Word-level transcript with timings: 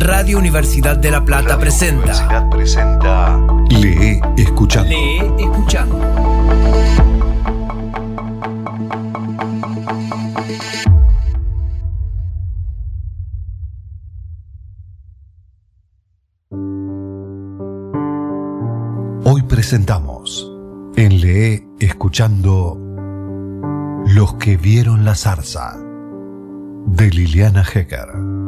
Radio 0.00 0.38
Universidad 0.38 0.96
de 0.96 1.10
La 1.10 1.22
Plata 1.22 1.58
presenta. 1.58 2.00
Universidad 2.00 2.50
presenta. 2.50 3.38
Lee 3.68 4.20
escuchando. 4.38 4.88
Lee 4.88 5.20
escuchando. 5.38 6.00
Hoy 19.24 19.42
presentamos 19.42 20.50
en 20.96 21.20
Lee 21.20 21.68
escuchando 21.78 22.78
Los 24.06 24.34
que 24.34 24.56
vieron 24.56 25.04
la 25.04 25.14
zarza 25.14 25.76
de 26.86 27.10
Liliana 27.10 27.62
Hecker. 27.62 28.39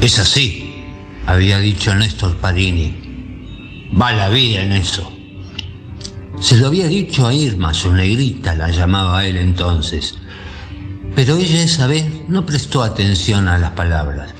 Es 0.00 0.20
así, 0.20 0.84
había 1.26 1.58
dicho 1.58 1.92
Néstor 1.92 2.36
Parini. 2.36 3.90
Va 4.00 4.12
la 4.12 4.28
vida 4.28 4.62
en 4.62 4.72
eso. 4.72 5.12
Se 6.40 6.56
lo 6.56 6.68
había 6.68 6.86
dicho 6.86 7.26
a 7.26 7.34
Irma, 7.34 7.74
su 7.74 7.92
negrita, 7.92 8.54
la 8.54 8.70
llamaba 8.70 9.26
él 9.26 9.36
entonces. 9.36 10.14
Pero 11.16 11.36
ella 11.36 11.62
esa 11.62 11.88
vez 11.88 12.06
no 12.28 12.46
prestó 12.46 12.84
atención 12.84 13.48
a 13.48 13.58
las 13.58 13.72
palabras. 13.72 14.32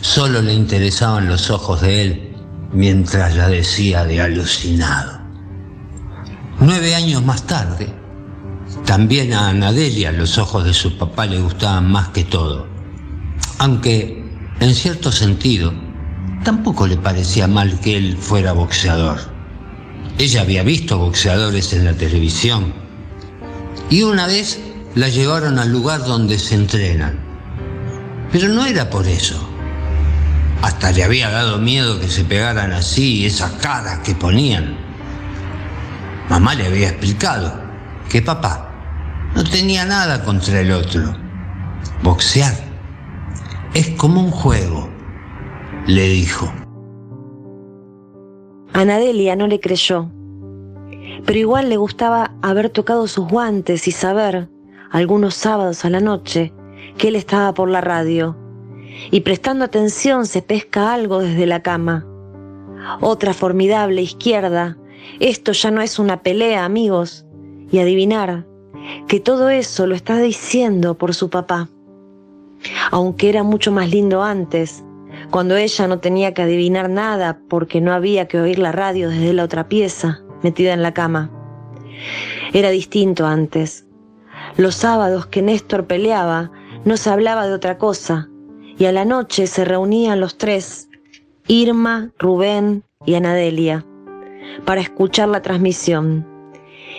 Solo 0.00 0.40
le 0.40 0.54
interesaban 0.54 1.28
los 1.28 1.50
ojos 1.50 1.82
de 1.82 2.02
él 2.02 2.34
mientras 2.72 3.36
la 3.36 3.48
decía 3.48 4.06
de 4.06 4.22
alucinado. 4.22 5.20
Nueve 6.58 6.94
años 6.94 7.22
más 7.22 7.46
tarde, 7.46 7.94
también 8.86 9.34
a 9.34 9.50
Anadelia 9.50 10.10
los 10.10 10.38
ojos 10.38 10.64
de 10.64 10.72
su 10.72 10.96
papá 10.96 11.26
le 11.26 11.38
gustaban 11.38 11.92
más 11.92 12.08
que 12.08 12.24
todo. 12.24 12.66
Aunque, 13.58 14.21
en 14.60 14.74
cierto 14.74 15.10
sentido, 15.10 15.72
tampoco 16.44 16.86
le 16.86 16.96
parecía 16.96 17.46
mal 17.46 17.80
que 17.80 17.96
él 17.96 18.16
fuera 18.16 18.52
boxeador. 18.52 19.18
Ella 20.18 20.42
había 20.42 20.62
visto 20.62 20.98
boxeadores 20.98 21.72
en 21.72 21.84
la 21.84 21.94
televisión. 21.94 22.72
Y 23.90 24.02
una 24.02 24.26
vez 24.26 24.60
la 24.94 25.08
llevaron 25.08 25.58
al 25.58 25.70
lugar 25.70 26.04
donde 26.04 26.38
se 26.38 26.54
entrenan. 26.54 27.18
Pero 28.30 28.48
no 28.48 28.64
era 28.64 28.88
por 28.88 29.06
eso. 29.06 29.48
Hasta 30.62 30.92
le 30.92 31.02
había 31.02 31.30
dado 31.30 31.58
miedo 31.58 31.98
que 31.98 32.08
se 32.08 32.24
pegaran 32.24 32.72
así, 32.72 33.26
esas 33.26 33.52
caras 33.52 33.98
que 34.00 34.14
ponían. 34.14 34.76
Mamá 36.28 36.54
le 36.54 36.66
había 36.66 36.90
explicado 36.90 37.60
que 38.08 38.22
papá 38.22 38.70
no 39.34 39.42
tenía 39.44 39.84
nada 39.84 40.22
contra 40.22 40.60
el 40.60 40.70
otro. 40.70 41.16
Boxear 42.02 42.71
es 43.74 43.88
como 43.90 44.20
un 44.20 44.30
juego, 44.30 44.88
le 45.86 46.06
dijo. 46.08 46.52
Anadelia 48.74 49.34
no 49.34 49.46
le 49.46 49.60
creyó, 49.60 50.10
pero 51.24 51.38
igual 51.38 51.70
le 51.70 51.78
gustaba 51.78 52.34
haber 52.42 52.68
tocado 52.68 53.06
sus 53.06 53.28
guantes 53.28 53.88
y 53.88 53.92
saber, 53.92 54.50
algunos 54.90 55.34
sábados 55.34 55.84
a 55.84 55.90
la 55.90 56.00
noche, 56.00 56.52
que 56.98 57.08
él 57.08 57.16
estaba 57.16 57.54
por 57.54 57.70
la 57.70 57.80
radio, 57.80 58.36
y 59.10 59.20
prestando 59.20 59.64
atención 59.64 60.26
se 60.26 60.42
pesca 60.42 60.92
algo 60.92 61.20
desde 61.20 61.46
la 61.46 61.62
cama. 61.62 62.06
Otra 63.00 63.32
formidable 63.32 64.02
izquierda, 64.02 64.76
esto 65.18 65.52
ya 65.52 65.70
no 65.70 65.80
es 65.80 65.98
una 65.98 66.22
pelea, 66.22 66.66
amigos, 66.66 67.24
y 67.70 67.78
adivinar 67.78 68.46
que 69.08 69.18
todo 69.20 69.48
eso 69.48 69.86
lo 69.86 69.94
está 69.94 70.18
diciendo 70.18 70.98
por 70.98 71.14
su 71.14 71.30
papá. 71.30 71.70
Aunque 72.90 73.28
era 73.28 73.42
mucho 73.42 73.72
más 73.72 73.90
lindo 73.90 74.22
antes, 74.22 74.84
cuando 75.30 75.56
ella 75.56 75.86
no 75.86 75.98
tenía 75.98 76.34
que 76.34 76.42
adivinar 76.42 76.90
nada 76.90 77.40
porque 77.48 77.80
no 77.80 77.92
había 77.92 78.28
que 78.28 78.40
oír 78.40 78.58
la 78.58 78.72
radio 78.72 79.08
desde 79.08 79.32
la 79.32 79.44
otra 79.44 79.68
pieza, 79.68 80.20
metida 80.42 80.72
en 80.72 80.82
la 80.82 80.92
cama. 80.92 81.30
Era 82.52 82.70
distinto 82.70 83.26
antes. 83.26 83.86
Los 84.56 84.74
sábados 84.74 85.26
que 85.26 85.42
Néstor 85.42 85.86
peleaba 85.86 86.50
no 86.84 86.96
se 86.96 87.10
hablaba 87.10 87.46
de 87.46 87.54
otra 87.54 87.78
cosa, 87.78 88.28
y 88.78 88.84
a 88.86 88.92
la 88.92 89.04
noche 89.04 89.46
se 89.46 89.64
reunían 89.64 90.20
los 90.20 90.36
tres, 90.36 90.88
Irma, 91.46 92.10
Rubén 92.18 92.84
y 93.06 93.14
Anadelia, 93.14 93.84
para 94.64 94.80
escuchar 94.80 95.28
la 95.28 95.42
transmisión. 95.42 96.26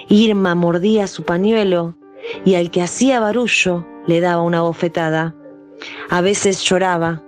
Irma 0.10 0.56
mordía 0.56 1.08
su 1.08 1.24
pañuelo 1.24 1.96
y 2.46 2.56
al 2.56 2.72
que 2.72 2.82
hacía 2.82 3.20
barullo 3.20 3.86
le 4.08 4.22
daba 4.22 4.42
una 4.42 4.62
bofetada. 4.62 5.36
A 6.10 6.22
veces 6.22 6.62
lloraba. 6.64 7.24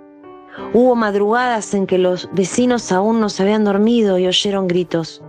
Hubo 0.72 0.94
madrugadas 0.96 1.74
en 1.74 1.86
que 1.86 1.98
los 1.98 2.28
vecinos 2.32 2.92
aún 2.92 3.20
no 3.20 3.28
se 3.28 3.42
habían 3.42 3.64
dormido 3.64 4.18
y 4.18 4.26
oyeron 4.26 4.68
gritos. 4.68 5.22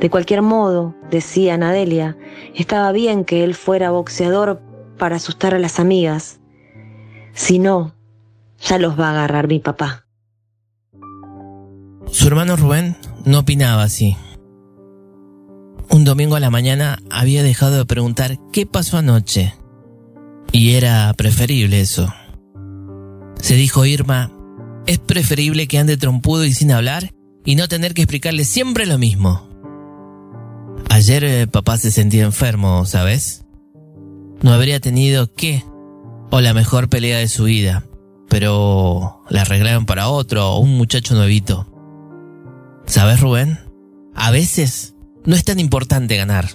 De 0.00 0.10
cualquier 0.10 0.42
modo, 0.42 0.94
decía 1.10 1.54
Anadelia, 1.54 2.16
estaba 2.54 2.92
bien 2.92 3.24
que 3.24 3.42
él 3.42 3.54
fuera 3.54 3.90
boxeador 3.90 4.60
para 4.96 5.16
asustar 5.16 5.54
a 5.54 5.58
las 5.58 5.80
amigas. 5.80 6.40
Si 7.32 7.58
no, 7.58 7.94
ya 8.60 8.78
los 8.78 8.98
va 8.98 9.08
a 9.08 9.10
agarrar 9.12 9.48
mi 9.48 9.60
papá. 9.60 10.04
Su 12.10 12.28
hermano 12.28 12.56
Rubén 12.56 12.96
no 13.24 13.40
opinaba 13.40 13.82
así. 13.82 14.16
Un 15.90 16.04
domingo 16.04 16.36
a 16.36 16.40
la 16.40 16.50
mañana 16.50 16.98
había 17.10 17.42
dejado 17.42 17.76
de 17.76 17.84
preguntar 17.84 18.38
qué 18.52 18.66
pasó 18.66 18.98
anoche. 18.98 19.54
Y 20.52 20.72
era 20.72 21.12
preferible 21.14 21.80
eso. 21.80 22.12
Se 23.40 23.54
dijo 23.54 23.84
Irma, 23.84 24.32
es 24.86 24.98
preferible 24.98 25.68
que 25.68 25.78
ande 25.78 25.96
trompudo 25.96 26.44
y 26.44 26.52
sin 26.52 26.72
hablar 26.72 27.12
y 27.44 27.54
no 27.56 27.68
tener 27.68 27.94
que 27.94 28.02
explicarle 28.02 28.44
siempre 28.44 28.86
lo 28.86 28.98
mismo. 28.98 29.48
Ayer 30.90 31.24
eh, 31.24 31.46
papá 31.46 31.76
se 31.76 31.90
sentía 31.90 32.24
enfermo, 32.24 32.84
¿sabes? 32.86 33.44
No 34.42 34.52
habría 34.52 34.80
tenido 34.80 35.32
qué, 35.32 35.64
o 36.30 36.40
la 36.40 36.54
mejor 36.54 36.88
pelea 36.88 37.18
de 37.18 37.28
su 37.28 37.44
vida, 37.44 37.84
pero 38.28 39.22
la 39.28 39.42
arreglaron 39.42 39.86
para 39.86 40.08
otro, 40.08 40.56
un 40.58 40.76
muchacho 40.76 41.14
nuevito. 41.14 41.66
¿Sabes, 42.86 43.20
Rubén? 43.20 43.58
A 44.14 44.30
veces 44.30 44.94
no 45.24 45.34
es 45.34 45.44
tan 45.44 45.60
importante 45.60 46.16
ganar. 46.16 46.46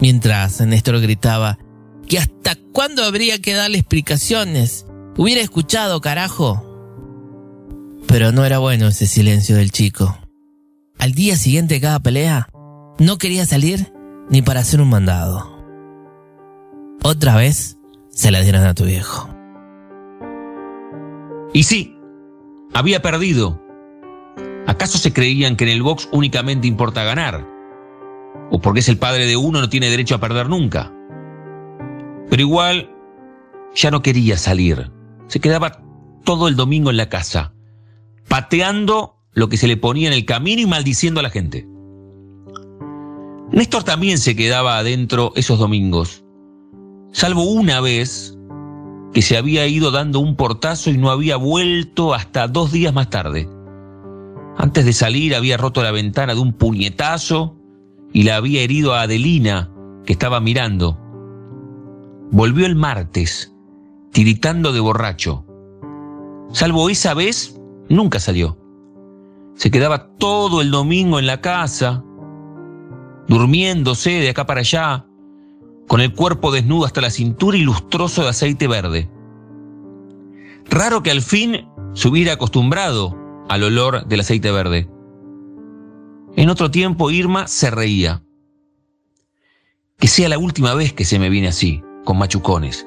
Mientras 0.00 0.60
Néstor 0.60 1.00
gritaba, 1.00 1.58
que 2.08 2.18
hasta 2.18 2.56
cuándo 2.72 3.04
habría 3.04 3.40
que 3.40 3.54
darle 3.54 3.78
explicaciones. 3.78 4.86
Hubiera 5.16 5.42
escuchado, 5.42 6.00
carajo. 6.00 6.64
Pero 8.06 8.32
no 8.32 8.44
era 8.44 8.58
bueno 8.58 8.88
ese 8.88 9.06
silencio 9.06 9.56
del 9.56 9.70
chico. 9.70 10.18
Al 10.98 11.12
día 11.12 11.36
siguiente 11.36 11.74
de 11.74 11.80
cada 11.80 12.00
pelea, 12.00 12.48
no 12.98 13.18
quería 13.18 13.44
salir 13.44 13.92
ni 14.30 14.42
para 14.42 14.60
hacer 14.60 14.80
un 14.80 14.88
mandado. 14.88 15.56
Otra 17.02 17.36
vez 17.36 17.78
se 18.10 18.30
la 18.30 18.40
dieron 18.40 18.64
a 18.64 18.74
tu 18.74 18.84
viejo. 18.84 19.28
Y 21.52 21.62
sí, 21.62 21.96
había 22.74 23.02
perdido. 23.02 23.62
¿Acaso 24.66 24.98
se 24.98 25.12
creían 25.12 25.56
que 25.56 25.64
en 25.64 25.70
el 25.70 25.82
box 25.82 26.08
únicamente 26.12 26.66
importa 26.66 27.04
ganar? 27.04 27.46
¿O 28.50 28.60
porque 28.60 28.80
es 28.80 28.88
el 28.88 28.98
padre 28.98 29.26
de 29.26 29.36
uno 29.36 29.60
no 29.60 29.68
tiene 29.68 29.90
derecho 29.90 30.14
a 30.14 30.20
perder 30.20 30.48
nunca? 30.48 30.92
Pero 32.30 32.42
igual 32.42 32.90
ya 33.74 33.90
no 33.90 34.02
quería 34.02 34.36
salir. 34.36 34.90
Se 35.28 35.40
quedaba 35.40 35.82
todo 36.24 36.48
el 36.48 36.56
domingo 36.56 36.90
en 36.90 36.96
la 36.96 37.08
casa, 37.08 37.54
pateando 38.28 39.16
lo 39.32 39.48
que 39.48 39.56
se 39.56 39.68
le 39.68 39.76
ponía 39.76 40.08
en 40.08 40.14
el 40.14 40.24
camino 40.24 40.60
y 40.62 40.66
maldiciendo 40.66 41.20
a 41.20 41.22
la 41.22 41.30
gente. 41.30 41.66
Néstor 43.50 43.84
también 43.84 44.18
se 44.18 44.36
quedaba 44.36 44.78
adentro 44.78 45.32
esos 45.36 45.58
domingos, 45.58 46.24
salvo 47.12 47.44
una 47.44 47.80
vez 47.80 48.36
que 49.14 49.22
se 49.22 49.38
había 49.38 49.66
ido 49.66 49.90
dando 49.90 50.20
un 50.20 50.36
portazo 50.36 50.90
y 50.90 50.98
no 50.98 51.10
había 51.10 51.36
vuelto 51.36 52.14
hasta 52.14 52.46
dos 52.46 52.72
días 52.72 52.92
más 52.92 53.08
tarde. 53.08 53.48
Antes 54.58 54.84
de 54.84 54.92
salir 54.92 55.34
había 55.34 55.56
roto 55.56 55.82
la 55.82 55.92
ventana 55.92 56.34
de 56.34 56.40
un 56.40 56.52
puñetazo 56.52 57.56
y 58.12 58.24
la 58.24 58.36
había 58.36 58.60
herido 58.60 58.94
a 58.94 59.02
Adelina, 59.02 59.70
que 60.04 60.12
estaba 60.12 60.40
mirando. 60.40 60.98
Volvió 62.30 62.66
el 62.66 62.76
martes, 62.76 63.54
tiritando 64.12 64.72
de 64.72 64.80
borracho. 64.80 65.46
Salvo 66.52 66.90
esa 66.90 67.14
vez, 67.14 67.58
nunca 67.88 68.20
salió. 68.20 68.58
Se 69.54 69.70
quedaba 69.70 70.08
todo 70.18 70.60
el 70.60 70.70
domingo 70.70 71.18
en 71.18 71.26
la 71.26 71.40
casa, 71.40 72.04
durmiéndose 73.28 74.10
de 74.10 74.28
acá 74.28 74.46
para 74.46 74.60
allá, 74.60 75.06
con 75.86 76.00
el 76.02 76.14
cuerpo 76.14 76.52
desnudo 76.52 76.84
hasta 76.84 77.00
la 77.00 77.10
cintura 77.10 77.56
y 77.56 77.62
lustroso 77.62 78.22
de 78.22 78.28
aceite 78.28 78.68
verde. 78.68 79.10
Raro 80.68 81.02
que 81.02 81.10
al 81.10 81.22
fin 81.22 81.66
se 81.94 82.08
hubiera 82.08 82.34
acostumbrado 82.34 83.16
al 83.48 83.62
olor 83.62 84.06
del 84.06 84.20
aceite 84.20 84.52
verde. 84.52 84.88
En 86.36 86.50
otro 86.50 86.70
tiempo 86.70 87.10
Irma 87.10 87.48
se 87.48 87.70
reía. 87.70 88.22
Que 89.98 90.08
sea 90.08 90.28
la 90.28 90.38
última 90.38 90.74
vez 90.74 90.92
que 90.92 91.06
se 91.06 91.18
me 91.18 91.30
viene 91.30 91.48
así, 91.48 91.82
con 92.08 92.16
machucones. 92.16 92.86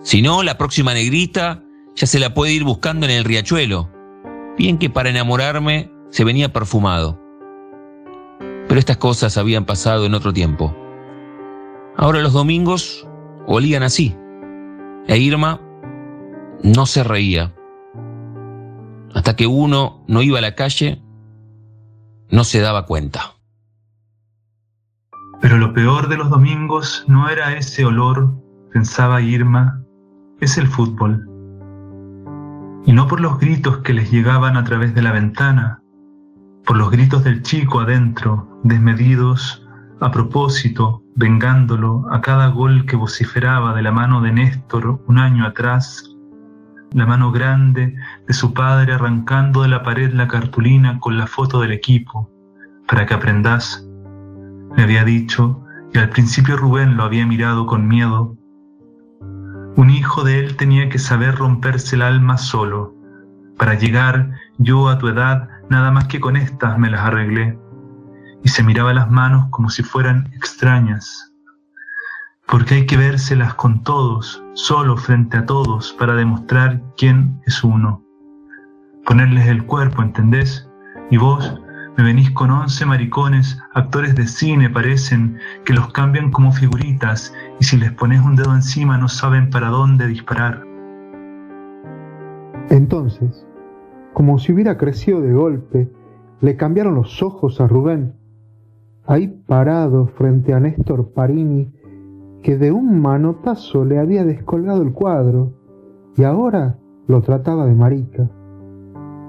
Si 0.00 0.22
no, 0.22 0.42
la 0.42 0.56
próxima 0.56 0.94
negrita 0.94 1.62
ya 1.94 2.06
se 2.06 2.18
la 2.18 2.32
puede 2.32 2.54
ir 2.54 2.64
buscando 2.64 3.04
en 3.04 3.12
el 3.12 3.24
riachuelo. 3.24 3.90
Bien 4.56 4.78
que 4.78 4.88
para 4.88 5.10
enamorarme 5.10 5.92
se 6.08 6.24
venía 6.24 6.54
perfumado. 6.54 7.20
Pero 8.66 8.80
estas 8.80 8.96
cosas 8.96 9.36
habían 9.36 9.66
pasado 9.66 10.06
en 10.06 10.14
otro 10.14 10.32
tiempo. 10.32 10.74
Ahora 11.98 12.22
los 12.22 12.32
domingos 12.32 13.06
olían 13.46 13.82
así. 13.82 14.16
E 15.06 15.18
Irma 15.18 15.60
no 16.62 16.86
se 16.86 17.04
reía. 17.04 17.54
Hasta 19.12 19.36
que 19.36 19.46
uno 19.46 20.02
no 20.08 20.22
iba 20.22 20.38
a 20.38 20.42
la 20.42 20.54
calle, 20.54 21.02
no 22.30 22.42
se 22.42 22.60
daba 22.60 22.86
cuenta. 22.86 23.34
Pero 25.42 25.58
lo 25.58 25.74
peor 25.74 26.08
de 26.08 26.16
los 26.16 26.30
domingos 26.30 27.04
no 27.06 27.28
era 27.28 27.54
ese 27.58 27.84
olor, 27.84 28.45
pensaba 28.76 29.22
Irma, 29.22 29.82
es 30.38 30.58
el 30.58 30.66
fútbol. 30.68 31.26
Y 32.84 32.92
no 32.92 33.06
por 33.06 33.22
los 33.22 33.38
gritos 33.38 33.78
que 33.78 33.94
les 33.94 34.10
llegaban 34.10 34.58
a 34.58 34.64
través 34.64 34.94
de 34.94 35.00
la 35.00 35.12
ventana, 35.12 35.80
por 36.66 36.76
los 36.76 36.90
gritos 36.90 37.24
del 37.24 37.40
chico 37.40 37.80
adentro, 37.80 38.60
desmedidos, 38.64 39.66
a 40.02 40.10
propósito, 40.10 41.02
vengándolo 41.14 42.04
a 42.12 42.20
cada 42.20 42.48
gol 42.48 42.84
que 42.84 42.96
vociferaba 42.96 43.72
de 43.72 43.80
la 43.80 43.92
mano 43.92 44.20
de 44.20 44.32
Néstor 44.32 45.02
un 45.06 45.16
año 45.16 45.46
atrás, 45.46 46.14
la 46.92 47.06
mano 47.06 47.32
grande 47.32 47.96
de 48.28 48.34
su 48.34 48.52
padre 48.52 48.92
arrancando 48.92 49.62
de 49.62 49.68
la 49.68 49.82
pared 49.84 50.12
la 50.12 50.28
cartulina 50.28 51.00
con 51.00 51.16
la 51.16 51.26
foto 51.26 51.62
del 51.62 51.72
equipo, 51.72 52.30
para 52.86 53.06
que 53.06 53.14
aprendas, 53.14 53.88
le 54.76 54.82
había 54.82 55.02
dicho, 55.02 55.64
y 55.94 55.98
al 55.98 56.10
principio 56.10 56.58
Rubén 56.58 56.98
lo 56.98 57.04
había 57.04 57.24
mirado 57.24 57.64
con 57.64 57.88
miedo. 57.88 58.35
Un 59.76 59.90
hijo 59.90 60.24
de 60.24 60.40
él 60.40 60.56
tenía 60.56 60.88
que 60.88 60.98
saber 60.98 61.36
romperse 61.36 61.96
el 61.96 62.02
alma 62.02 62.38
solo. 62.38 62.94
Para 63.56 63.74
llegar 63.74 64.32
yo 64.58 64.88
a 64.88 64.98
tu 64.98 65.08
edad 65.08 65.48
Nada 65.68 65.90
más 65.90 66.06
que 66.06 66.20
con 66.20 66.36
estas 66.36 66.78
me 66.78 66.90
las 66.90 67.00
arreglé. 67.00 67.58
Y 68.44 68.48
se 68.48 68.62
miraba 68.62 68.94
las 68.94 69.10
manos 69.10 69.48
como 69.50 69.68
si 69.68 69.82
fueran 69.82 70.30
extrañas. 70.32 71.32
Porque 72.46 72.74
hay 72.74 72.86
que 72.86 72.96
vérselas 72.96 73.54
con 73.54 73.82
todos, 73.82 74.42
solo 74.54 74.96
frente 74.96 75.38
a 75.38 75.46
todos, 75.46 75.92
para 75.98 76.14
demostrar 76.14 76.80
quién 76.96 77.40
es 77.46 77.64
uno. 77.64 78.04
Ponerles 79.04 79.48
el 79.48 79.64
cuerpo, 79.64 80.02
¿entendés? 80.02 80.68
Y 81.10 81.16
vos 81.16 81.60
me 81.96 82.04
venís 82.04 82.30
con 82.30 82.52
once 82.52 82.86
maricones, 82.86 83.60
actores 83.74 84.14
de 84.14 84.28
cine 84.28 84.70
parecen, 84.70 85.38
que 85.64 85.72
los 85.72 85.90
cambian 85.92 86.30
como 86.30 86.52
figuritas 86.52 87.34
y 87.58 87.64
si 87.64 87.76
les 87.76 87.92
pones 87.92 88.24
un 88.24 88.36
dedo 88.36 88.54
encima 88.54 88.98
no 88.98 89.08
saben 89.08 89.50
para 89.50 89.68
dónde 89.68 90.06
disparar. 90.06 90.62
Entonces, 92.70 93.46
como 94.12 94.38
si 94.38 94.52
hubiera 94.52 94.76
crecido 94.76 95.20
de 95.20 95.32
golpe, 95.32 95.90
le 96.40 96.56
cambiaron 96.56 96.94
los 96.94 97.22
ojos 97.22 97.60
a 97.60 97.66
Rubén. 97.66 98.14
Ahí 99.06 99.28
parado 99.46 100.06
frente 100.06 100.52
a 100.52 100.60
Néstor 100.60 101.12
Parini, 101.12 101.72
que 102.42 102.58
de 102.58 102.72
un 102.72 103.00
manotazo 103.00 103.84
le 103.84 103.98
había 103.98 104.24
descolgado 104.24 104.82
el 104.82 104.92
cuadro 104.92 105.52
y 106.16 106.24
ahora 106.24 106.78
lo 107.06 107.22
trataba 107.22 107.66
de 107.66 107.74
marica. 107.74 108.28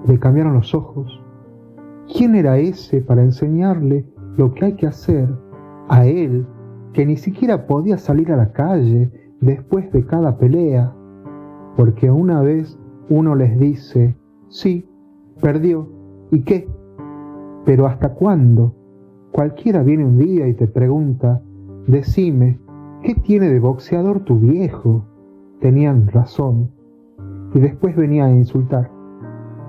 Le 0.06 0.20
cambiaron 0.20 0.54
los 0.54 0.74
ojos. 0.74 1.22
¿Quién 2.12 2.36
era 2.36 2.58
ese 2.58 3.02
para 3.02 3.24
enseñarle 3.24 4.06
lo 4.36 4.54
que 4.54 4.66
hay 4.66 4.74
que 4.74 4.88
hacer 4.88 5.30
a 5.90 6.06
él, 6.06 6.46
que 6.94 7.06
ni 7.06 7.18
siquiera 7.18 7.68
podía 7.68 7.98
salir 7.98 8.32
a 8.32 8.38
la 8.38 8.52
calle 8.52 9.12
después 9.42 9.92
de 9.92 10.06
cada 10.06 10.38
pelea? 10.38 10.94
Porque 11.76 12.10
una 12.10 12.42
vez 12.42 12.80
uno 13.10 13.36
les 13.36 13.60
dice, 13.60 14.16
Sí, 14.50 14.88
perdió. 15.42 15.90
¿Y 16.32 16.42
qué? 16.42 16.70
Pero 17.66 17.86
¿hasta 17.86 18.14
cuándo? 18.14 18.74
Cualquiera 19.32 19.84
viene 19.84 20.06
un 20.06 20.18
día 20.18 20.48
y 20.48 20.54
te 20.54 20.68
pregunta, 20.68 21.42
decime, 21.86 22.60
¿qué 23.04 23.14
tiene 23.16 23.50
de 23.50 23.60
boxeador 23.60 24.22
tu 24.22 24.40
viejo? 24.40 25.06
Tenían 25.60 26.08
razón. 26.08 26.72
Y 27.54 27.60
después 27.60 27.96
venía 27.96 28.26
a 28.26 28.32
insultar. 28.32 28.90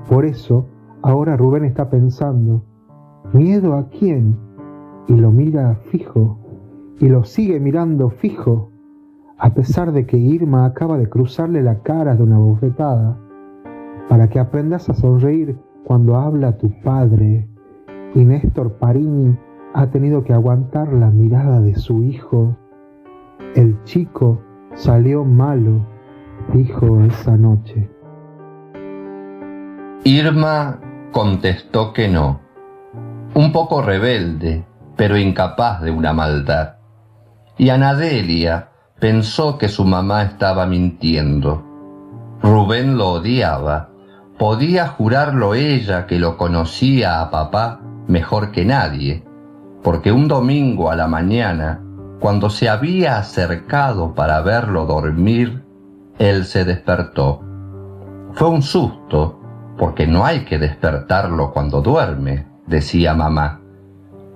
Por 0.08 0.24
eso, 0.24 0.66
ahora 1.02 1.36
Rubén 1.36 1.64
está 1.64 1.90
pensando, 1.90 2.62
¿miedo 3.32 3.74
a 3.74 3.88
quién? 3.88 4.36
Y 5.08 5.14
lo 5.14 5.32
mira 5.32 5.74
fijo, 5.90 6.38
y 7.00 7.08
lo 7.08 7.24
sigue 7.24 7.60
mirando 7.60 8.10
fijo, 8.10 8.70
a 9.38 9.54
pesar 9.54 9.92
de 9.92 10.06
que 10.06 10.16
Irma 10.16 10.64
acaba 10.64 10.98
de 10.98 11.08
cruzarle 11.08 11.62
la 11.62 11.82
cara 11.82 12.16
de 12.16 12.22
una 12.22 12.38
bofetada 12.38 13.18
para 14.08 14.28
que 14.28 14.40
aprendas 14.40 14.88
a 14.88 14.94
sonreír 14.94 15.56
cuando 15.84 16.16
habla 16.16 16.58
tu 16.58 16.70
padre. 16.82 17.48
Y 18.14 18.24
Néstor 18.24 18.72
Parini 18.78 19.36
ha 19.74 19.90
tenido 19.90 20.24
que 20.24 20.32
aguantar 20.32 20.92
la 20.92 21.10
mirada 21.10 21.60
de 21.60 21.76
su 21.76 22.02
hijo. 22.02 22.56
El 23.54 23.82
chico 23.84 24.40
salió 24.74 25.24
malo, 25.24 25.86
dijo 26.52 27.00
esa 27.02 27.36
noche. 27.36 27.88
Irma 30.04 30.80
contestó 31.12 31.92
que 31.92 32.08
no, 32.08 32.40
un 33.34 33.52
poco 33.52 33.82
rebelde, 33.82 34.64
pero 34.96 35.16
incapaz 35.16 35.82
de 35.82 35.90
una 35.90 36.12
maldad. 36.12 36.77
Y 37.58 37.70
Anadelia 37.70 38.70
pensó 38.98 39.58
que 39.58 39.68
su 39.68 39.84
mamá 39.84 40.22
estaba 40.22 40.66
mintiendo. 40.66 41.64
Rubén 42.40 42.96
lo 42.96 43.10
odiaba 43.12 43.88
Podía 44.38 44.86
jurarlo 44.86 45.54
ella 45.54 46.06
que 46.06 46.20
lo 46.20 46.36
conocía 46.36 47.20
a 47.20 47.28
papá 47.28 47.80
mejor 48.06 48.52
que 48.52 48.64
nadie, 48.64 49.24
porque 49.82 50.12
un 50.12 50.28
domingo 50.28 50.92
a 50.92 50.96
la 50.96 51.08
mañana, 51.08 51.82
cuando 52.20 52.48
se 52.48 52.68
había 52.68 53.18
acercado 53.18 54.14
para 54.14 54.40
verlo 54.42 54.86
dormir, 54.86 55.64
él 56.20 56.44
se 56.44 56.64
despertó. 56.64 57.40
Fue 58.34 58.48
un 58.48 58.62
susto, 58.62 59.40
porque 59.76 60.06
no 60.06 60.24
hay 60.24 60.44
que 60.44 60.56
despertarlo 60.56 61.52
cuando 61.52 61.82
duerme, 61.82 62.46
decía 62.68 63.14
mamá. 63.14 63.60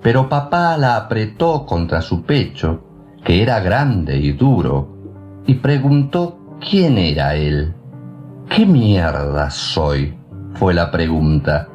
Pero 0.01 0.27
papá 0.27 0.77
la 0.77 0.97
apretó 0.97 1.65
contra 1.65 2.01
su 2.01 2.23
pecho, 2.23 2.83
que 3.23 3.41
era 3.41 3.59
grande 3.59 4.17
y 4.17 4.31
duro, 4.33 4.89
y 5.45 5.55
preguntó 5.55 6.57
quién 6.59 6.97
era 6.97 7.35
él. 7.35 7.73
¿Qué 8.49 8.65
mierda 8.65 9.49
soy? 9.49 10.15
fue 10.55 10.73
la 10.73 10.91
pregunta. 10.91 11.67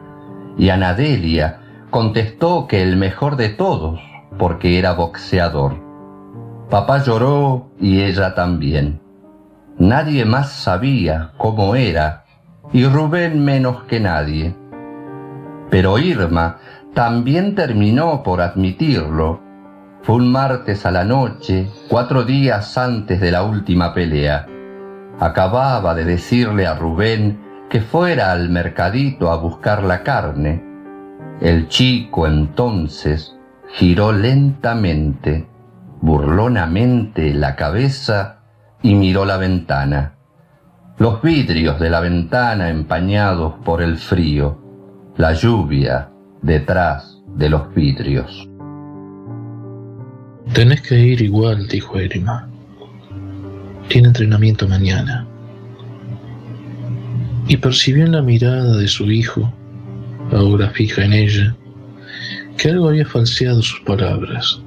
Y 0.56 0.70
Anadelia 0.70 1.60
contestó 1.90 2.66
que 2.66 2.82
el 2.82 2.96
mejor 2.96 3.36
de 3.36 3.48
todos, 3.48 4.00
porque 4.38 4.78
era 4.78 4.92
boxeador. 4.92 5.74
Papá 6.70 7.02
lloró 7.02 7.70
y 7.80 8.02
ella 8.02 8.34
también. 8.34 9.00
Nadie 9.78 10.24
más 10.24 10.52
sabía 10.52 11.32
cómo 11.36 11.74
era, 11.74 12.24
y 12.72 12.84
Rubén 12.84 13.44
menos 13.44 13.84
que 13.84 14.00
nadie. 14.00 14.54
Pero 15.70 15.98
Irma 15.98 16.58
también 16.94 17.54
terminó 17.54 18.22
por 18.22 18.40
admitirlo. 18.40 19.40
Fue 20.08 20.16
un 20.16 20.32
martes 20.32 20.86
a 20.86 20.90
la 20.90 21.04
noche, 21.04 21.68
cuatro 21.86 22.24
días 22.24 22.78
antes 22.78 23.20
de 23.20 23.30
la 23.30 23.42
última 23.42 23.92
pelea. 23.92 24.46
Acababa 25.20 25.94
de 25.94 26.06
decirle 26.06 26.66
a 26.66 26.72
Rubén 26.76 27.66
que 27.68 27.82
fuera 27.82 28.32
al 28.32 28.48
mercadito 28.48 29.30
a 29.30 29.36
buscar 29.36 29.82
la 29.82 30.02
carne. 30.02 30.64
El 31.42 31.68
chico 31.68 32.26
entonces 32.26 33.36
giró 33.74 34.12
lentamente, 34.12 35.46
burlonamente 36.00 37.34
la 37.34 37.54
cabeza 37.54 38.38
y 38.82 38.94
miró 38.94 39.26
la 39.26 39.36
ventana. 39.36 40.14
Los 40.96 41.20
vidrios 41.20 41.78
de 41.78 41.90
la 41.90 42.00
ventana 42.00 42.70
empañados 42.70 43.56
por 43.62 43.82
el 43.82 43.98
frío, 43.98 44.56
la 45.18 45.34
lluvia 45.34 46.08
detrás 46.40 47.22
de 47.26 47.50
los 47.50 47.74
vidrios. 47.74 48.47
Tenés 50.52 50.80
que 50.80 50.98
ir 50.98 51.20
igual, 51.20 51.68
dijo 51.68 51.98
Erima. 51.98 52.48
Tiene 53.88 54.08
entrenamiento 54.08 54.66
mañana. 54.66 55.26
Y 57.46 57.56
percibió 57.56 58.04
en 58.04 58.12
la 58.12 58.22
mirada 58.22 58.76
de 58.76 58.88
su 58.88 59.10
hijo, 59.10 59.52
ahora 60.32 60.70
fija 60.70 61.04
en 61.04 61.12
ella, 61.12 61.56
que 62.56 62.70
algo 62.70 62.88
había 62.88 63.06
falseado 63.06 63.62
sus 63.62 63.80
palabras. 63.80 64.60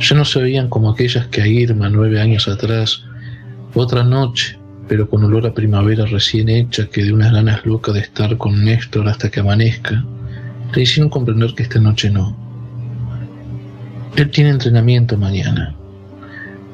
Ya 0.00 0.16
no 0.16 0.24
se 0.24 0.40
veían 0.40 0.68
como 0.68 0.90
aquellas 0.90 1.26
que 1.28 1.42
a 1.42 1.46
Irma 1.46 1.88
nueve 1.88 2.20
años 2.20 2.48
atrás, 2.48 3.04
otra 3.74 4.02
noche, 4.02 4.58
pero 4.88 5.08
con 5.08 5.24
olor 5.24 5.46
a 5.46 5.54
primavera 5.54 6.06
recién 6.06 6.48
hecha 6.48 6.86
que 6.86 7.04
de 7.04 7.12
unas 7.12 7.32
ganas 7.32 7.66
locas 7.66 7.94
de 7.94 8.00
estar 8.00 8.36
con 8.38 8.64
Néstor 8.64 9.08
hasta 9.08 9.30
que 9.30 9.40
amanezca, 9.40 10.04
le 10.74 10.82
hicieron 10.82 11.10
comprender 11.10 11.54
que 11.54 11.64
esta 11.64 11.80
noche 11.80 12.10
no. 12.10 12.45
Él 14.16 14.30
tiene 14.30 14.50
entrenamiento 14.50 15.16
mañana 15.16 15.76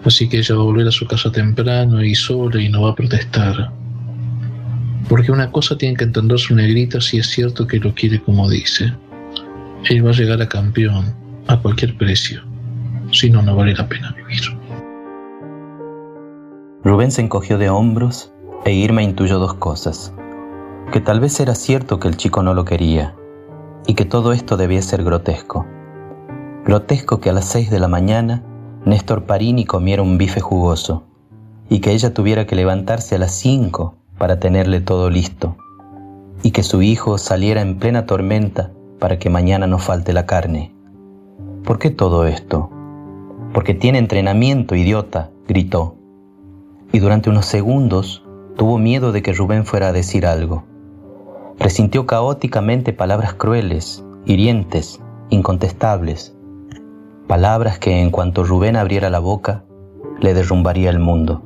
Así 0.04 0.28
que 0.28 0.38
ella 0.38 0.56
va 0.56 0.62
a 0.62 0.64
volver 0.64 0.88
a 0.88 0.92
su 0.92 1.06
casa 1.06 1.30
temprano 1.30 2.02
y 2.02 2.14
sola 2.14 2.60
y 2.60 2.68
no 2.68 2.82
va 2.82 2.90
a 2.90 2.94
protestar. 2.94 3.72
Porque 5.08 5.30
una 5.30 5.50
cosa 5.52 5.76
tiene 5.76 5.96
que 5.96 6.04
entender 6.04 6.38
su 6.38 6.54
negrita 6.54 7.00
si 7.00 7.18
es 7.18 7.28
cierto 7.28 7.66
que 7.66 7.78
lo 7.78 7.94
quiere 7.94 8.20
como 8.20 8.48
dice. 8.50 8.92
Él 9.88 10.04
va 10.04 10.10
a 10.10 10.14
llegar 10.14 10.42
a 10.42 10.48
campeón 10.48 11.14
a 11.46 11.56
cualquier 11.58 11.96
precio. 11.96 12.42
Si 13.12 13.30
no, 13.30 13.42
no 13.42 13.54
vale 13.54 13.74
la 13.74 13.88
pena 13.88 14.12
vivir. 14.12 14.42
Rubén 16.84 17.12
se 17.12 17.22
encogió 17.22 17.58
de 17.58 17.70
hombros 17.70 18.32
e 18.64 18.72
Irma 18.72 19.02
intuyó 19.02 19.38
dos 19.38 19.54
cosas. 19.54 20.12
Que 20.92 21.00
tal 21.00 21.20
vez 21.20 21.38
era 21.38 21.54
cierto 21.54 22.00
que 22.00 22.08
el 22.08 22.16
chico 22.16 22.42
no 22.42 22.54
lo 22.54 22.64
quería 22.64 23.14
y 23.86 23.94
que 23.94 24.04
todo 24.04 24.32
esto 24.32 24.56
debía 24.56 24.82
ser 24.82 25.04
grotesco. 25.04 25.64
Grotesco 26.64 27.18
que 27.18 27.30
a 27.30 27.32
las 27.32 27.46
seis 27.46 27.70
de 27.70 27.80
la 27.80 27.88
mañana 27.88 28.44
Néstor 28.84 29.24
Parini 29.24 29.64
comiera 29.64 30.02
un 30.02 30.16
bife 30.16 30.40
jugoso 30.40 31.02
y 31.68 31.80
que 31.80 31.90
ella 31.90 32.14
tuviera 32.14 32.46
que 32.46 32.54
levantarse 32.54 33.16
a 33.16 33.18
las 33.18 33.32
cinco 33.32 33.96
para 34.16 34.38
tenerle 34.38 34.80
todo 34.80 35.10
listo 35.10 35.56
y 36.44 36.52
que 36.52 36.62
su 36.62 36.80
hijo 36.82 37.18
saliera 37.18 37.62
en 37.62 37.78
plena 37.78 38.06
tormenta 38.06 38.70
para 39.00 39.18
que 39.18 39.28
mañana 39.28 39.66
no 39.66 39.80
falte 39.80 40.12
la 40.12 40.24
carne. 40.24 40.72
¿Por 41.64 41.80
qué 41.80 41.90
todo 41.90 42.26
esto? 42.26 42.70
Porque 43.52 43.74
tiene 43.74 43.98
entrenamiento, 43.98 44.76
idiota, 44.76 45.30
gritó. 45.48 45.96
Y 46.92 47.00
durante 47.00 47.28
unos 47.28 47.46
segundos 47.46 48.22
tuvo 48.56 48.78
miedo 48.78 49.10
de 49.10 49.22
que 49.22 49.32
Rubén 49.32 49.66
fuera 49.66 49.88
a 49.88 49.92
decir 49.92 50.26
algo. 50.26 50.62
Presintió 51.58 52.06
caóticamente 52.06 52.92
palabras 52.92 53.34
crueles, 53.34 54.04
hirientes, 54.26 55.00
incontestables, 55.30 56.36
palabras 57.26 57.78
que 57.78 58.00
en 58.00 58.10
cuanto 58.10 58.44
Rubén 58.44 58.76
abriera 58.76 59.10
la 59.10 59.18
boca, 59.18 59.64
le 60.20 60.34
derrumbaría 60.34 60.90
el 60.90 60.98
mundo. 60.98 61.42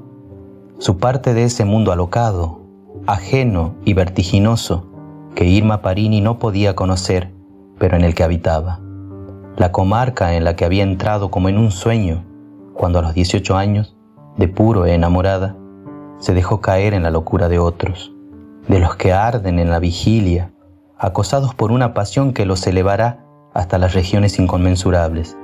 Su 0.78 0.98
parte 0.98 1.34
de 1.34 1.44
ese 1.44 1.64
mundo 1.64 1.92
alocado, 1.92 2.60
ajeno 3.06 3.74
y 3.84 3.94
vertiginoso, 3.94 4.86
que 5.34 5.44
Irma 5.44 5.82
Parini 5.82 6.20
no 6.20 6.38
podía 6.38 6.74
conocer, 6.74 7.32
pero 7.78 7.96
en 7.96 8.04
el 8.04 8.14
que 8.14 8.24
habitaba. 8.24 8.80
La 9.56 9.72
comarca 9.72 10.34
en 10.34 10.44
la 10.44 10.56
que 10.56 10.64
había 10.64 10.82
entrado 10.82 11.30
como 11.30 11.48
en 11.48 11.58
un 11.58 11.70
sueño, 11.70 12.24
cuando 12.74 12.98
a 12.98 13.02
los 13.02 13.14
18 13.14 13.56
años, 13.56 13.96
de 14.36 14.48
puro 14.48 14.86
e 14.86 14.94
enamorada, 14.94 15.56
se 16.18 16.34
dejó 16.34 16.60
caer 16.60 16.94
en 16.94 17.02
la 17.02 17.10
locura 17.10 17.48
de 17.48 17.58
otros, 17.58 18.12
de 18.68 18.80
los 18.80 18.96
que 18.96 19.12
arden 19.12 19.58
en 19.58 19.70
la 19.70 19.78
vigilia, 19.78 20.52
acosados 20.98 21.54
por 21.54 21.72
una 21.72 21.94
pasión 21.94 22.32
que 22.32 22.46
los 22.46 22.66
elevará 22.66 23.24
hasta 23.54 23.78
las 23.78 23.94
regiones 23.94 24.38
inconmensurables, 24.38 25.36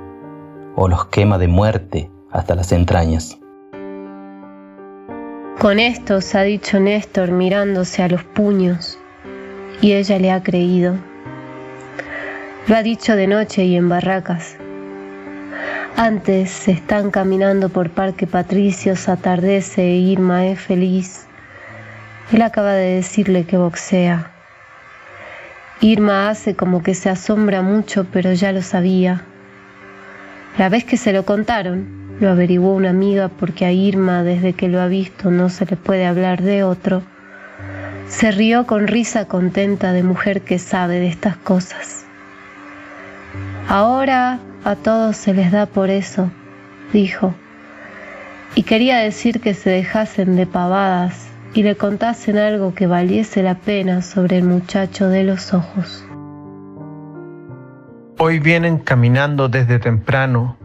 o 0.75 0.87
los 0.87 1.05
quema 1.07 1.37
de 1.37 1.47
muerte 1.47 2.09
hasta 2.31 2.55
las 2.55 2.71
entrañas. 2.71 3.37
Con 5.59 5.79
esto 5.79 6.19
se 6.19 6.37
ha 6.37 6.43
dicho 6.43 6.79
Néstor 6.79 7.31
mirándose 7.31 8.03
a 8.03 8.09
los 8.09 8.23
puños, 8.23 8.97
y 9.81 9.93
ella 9.93 10.19
le 10.19 10.31
ha 10.31 10.43
creído. 10.43 10.95
Lo 12.67 12.75
ha 12.75 12.83
dicho 12.83 13.15
de 13.15 13.27
noche 13.27 13.65
y 13.65 13.75
en 13.75 13.87
barracas. 13.87 14.57
Antes 15.95 16.49
se 16.49 16.71
están 16.71 17.11
caminando 17.11 17.69
por 17.69 17.91
Parque 17.91 18.25
Patricios, 18.25 19.07
atardece 19.07 19.83
e 19.83 19.95
Irma 19.95 20.47
es 20.47 20.59
feliz. 20.59 21.27
Él 22.31 22.41
acaba 22.41 22.73
de 22.73 22.95
decirle 22.95 23.45
que 23.45 23.57
boxea. 23.57 24.31
Irma 25.81 26.29
hace 26.29 26.55
como 26.55 26.81
que 26.81 26.95
se 26.95 27.09
asombra 27.09 27.61
mucho, 27.61 28.07
pero 28.11 28.33
ya 28.33 28.51
lo 28.51 28.61
sabía. 28.61 29.23
La 30.57 30.69
vez 30.69 30.83
que 30.83 30.97
se 30.97 31.13
lo 31.13 31.25
contaron, 31.25 32.17
lo 32.19 32.29
averiguó 32.29 32.75
una 32.75 32.91
amiga 32.91 33.27
porque 33.27 33.65
a 33.65 33.71
Irma 33.71 34.21
desde 34.21 34.53
que 34.53 34.67
lo 34.67 34.79
ha 34.81 34.87
visto 34.87 35.31
no 35.31 35.49
se 35.49 35.65
le 35.65 35.75
puede 35.77 36.05
hablar 36.05 36.43
de 36.43 36.63
otro. 36.63 37.01
Se 38.07 38.31
rió 38.31 38.67
con 38.67 38.87
risa 38.87 39.25
contenta 39.25 39.93
de 39.93 40.03
mujer 40.03 40.41
que 40.41 40.59
sabe 40.59 40.99
de 40.99 41.07
estas 41.07 41.37
cosas. 41.37 42.05
Ahora 43.67 44.39
a 44.63 44.75
todos 44.75 45.17
se 45.17 45.33
les 45.33 45.51
da 45.51 45.65
por 45.65 45.89
eso, 45.89 46.29
dijo. 46.91 47.33
Y 48.53 48.61
quería 48.61 48.99
decir 48.99 49.41
que 49.41 49.55
se 49.55 49.71
dejasen 49.71 50.35
de 50.35 50.45
pavadas 50.45 51.29
y 51.55 51.63
le 51.63 51.75
contasen 51.75 52.37
algo 52.37 52.75
que 52.75 52.85
valiese 52.85 53.41
la 53.41 53.55
pena 53.55 54.03
sobre 54.03 54.37
el 54.37 54.43
muchacho 54.43 55.09
de 55.09 55.23
los 55.23 55.53
ojos. 55.55 56.05
Hoy 58.25 58.39
vienen 58.39 58.77
caminando 58.77 59.49
desde 59.49 59.79
temprano, 59.79 60.55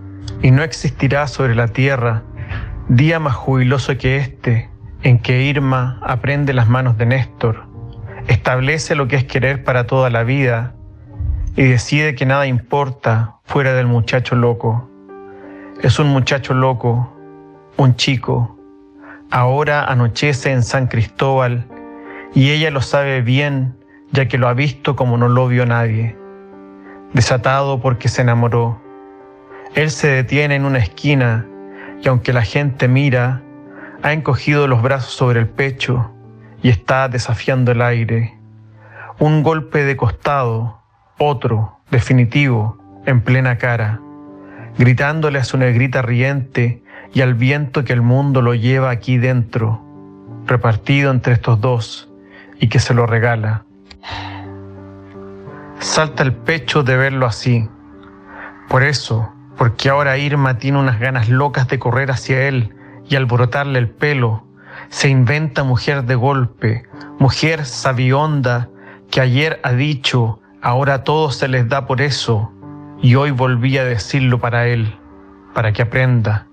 y 0.42 0.52
no 0.52 0.62
existirá 0.62 1.26
sobre 1.26 1.56
la 1.56 1.66
tierra 1.66 2.22
día 2.88 3.18
más 3.18 3.34
jubiloso 3.34 3.98
que 3.98 4.18
este, 4.18 4.70
en 5.02 5.18
que 5.18 5.42
Irma 5.42 5.98
aprende 6.04 6.52
las 6.52 6.68
manos 6.68 6.96
de 6.98 7.06
Néstor, 7.06 7.66
establece 8.28 8.94
lo 8.94 9.08
que 9.08 9.16
es 9.16 9.24
querer 9.24 9.64
para 9.64 9.88
toda 9.88 10.08
la 10.08 10.22
vida 10.22 10.76
y 11.56 11.64
decide 11.64 12.14
que 12.14 12.26
nada 12.26 12.46
importa 12.46 13.38
fuera 13.42 13.72
del 13.72 13.88
muchacho 13.88 14.36
loco. 14.36 14.88
Es 15.82 15.98
un 15.98 16.10
muchacho 16.10 16.54
loco, 16.54 17.12
un 17.76 17.96
chico. 17.96 18.56
Ahora 19.32 19.84
anochece 19.84 20.52
en 20.52 20.62
San 20.62 20.86
Cristóbal 20.86 21.66
y 22.36 22.50
ella 22.50 22.70
lo 22.70 22.82
sabe 22.82 23.20
bien 23.20 23.74
ya 24.12 24.28
que 24.28 24.38
lo 24.38 24.46
ha 24.46 24.54
visto 24.54 24.94
como 24.94 25.18
no 25.18 25.28
lo 25.28 25.48
vio 25.48 25.66
nadie 25.66 26.17
desatado 27.12 27.80
porque 27.80 28.08
se 28.08 28.22
enamoró. 28.22 28.80
Él 29.74 29.90
se 29.90 30.08
detiene 30.08 30.56
en 30.56 30.64
una 30.64 30.78
esquina 30.78 31.46
y 32.02 32.08
aunque 32.08 32.32
la 32.32 32.42
gente 32.42 32.88
mira, 32.88 33.42
ha 34.02 34.12
encogido 34.12 34.66
los 34.66 34.82
brazos 34.82 35.12
sobre 35.12 35.40
el 35.40 35.48
pecho 35.48 36.10
y 36.62 36.68
está 36.68 37.08
desafiando 37.08 37.72
el 37.72 37.82
aire. 37.82 38.38
Un 39.18 39.42
golpe 39.42 39.84
de 39.84 39.96
costado, 39.96 40.80
otro, 41.18 41.80
definitivo, 41.90 42.78
en 43.06 43.20
plena 43.20 43.58
cara, 43.58 44.00
gritándole 44.78 45.38
a 45.38 45.44
su 45.44 45.58
negrita 45.58 46.02
riente 46.02 46.82
y 47.12 47.22
al 47.22 47.34
viento 47.34 47.84
que 47.84 47.92
el 47.92 48.02
mundo 48.02 48.42
lo 48.42 48.54
lleva 48.54 48.90
aquí 48.90 49.18
dentro, 49.18 49.82
repartido 50.46 51.10
entre 51.10 51.32
estos 51.32 51.60
dos, 51.60 52.10
y 52.60 52.68
que 52.68 52.78
se 52.78 52.94
lo 52.94 53.06
regala. 53.06 53.64
Salta 55.80 56.22
el 56.22 56.32
pecho 56.32 56.82
de 56.82 56.96
verlo 56.96 57.26
así. 57.26 57.68
Por 58.68 58.82
eso, 58.82 59.32
porque 59.56 59.88
ahora 59.88 60.18
Irma 60.18 60.58
tiene 60.58 60.78
unas 60.78 61.00
ganas 61.00 61.28
locas 61.28 61.68
de 61.68 61.78
correr 61.78 62.10
hacia 62.10 62.46
él 62.48 62.74
y 63.08 63.16
alborotarle 63.16 63.78
el 63.78 63.88
pelo, 63.88 64.44
se 64.90 65.08
inventa 65.08 65.64
mujer 65.64 66.04
de 66.04 66.14
golpe, 66.14 66.84
mujer 67.18 67.64
sabionda 67.64 68.68
que 69.10 69.20
ayer 69.20 69.60
ha 69.62 69.72
dicho, 69.72 70.40
ahora 70.62 70.94
a 70.94 71.04
todos 71.04 71.36
se 71.36 71.48
les 71.48 71.68
da 71.68 71.86
por 71.86 72.00
eso, 72.00 72.52
y 73.00 73.14
hoy 73.14 73.30
volví 73.30 73.78
a 73.78 73.84
decirlo 73.84 74.38
para 74.38 74.66
él, 74.66 74.94
para 75.54 75.72
que 75.72 75.82
aprenda. 75.82 76.46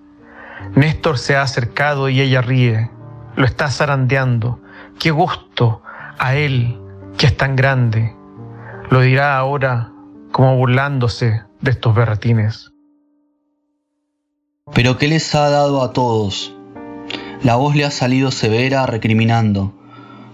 Néstor 0.76 1.18
se 1.18 1.36
ha 1.36 1.42
acercado 1.42 2.10
y 2.10 2.22
ella 2.22 2.42
ríe, 2.42 2.90
lo 3.36 3.46
está 3.46 3.70
zarandeando. 3.70 4.60
Qué 5.00 5.12
gusto 5.12 5.82
a 6.18 6.36
él, 6.36 6.80
que 7.18 7.28
es 7.28 7.38
tan 7.38 7.56
grande. 7.56 8.15
Lo 8.90 9.02
dirá 9.02 9.38
ahora 9.38 9.92
como 10.32 10.58
burlándose 10.58 11.44
de 11.62 11.72
estos 11.72 11.96
berretines. 11.96 12.72
Pero 14.74 14.98
¿qué 14.98 15.08
les 15.08 15.34
ha 15.34 15.50
dado 15.50 15.82
a 15.82 15.92
todos? 15.92 16.56
La 17.42 17.56
voz 17.56 17.76
le 17.76 17.86
ha 17.86 17.92
salido 17.92 18.32
severa, 18.32 18.86
recriminando. 18.86 19.74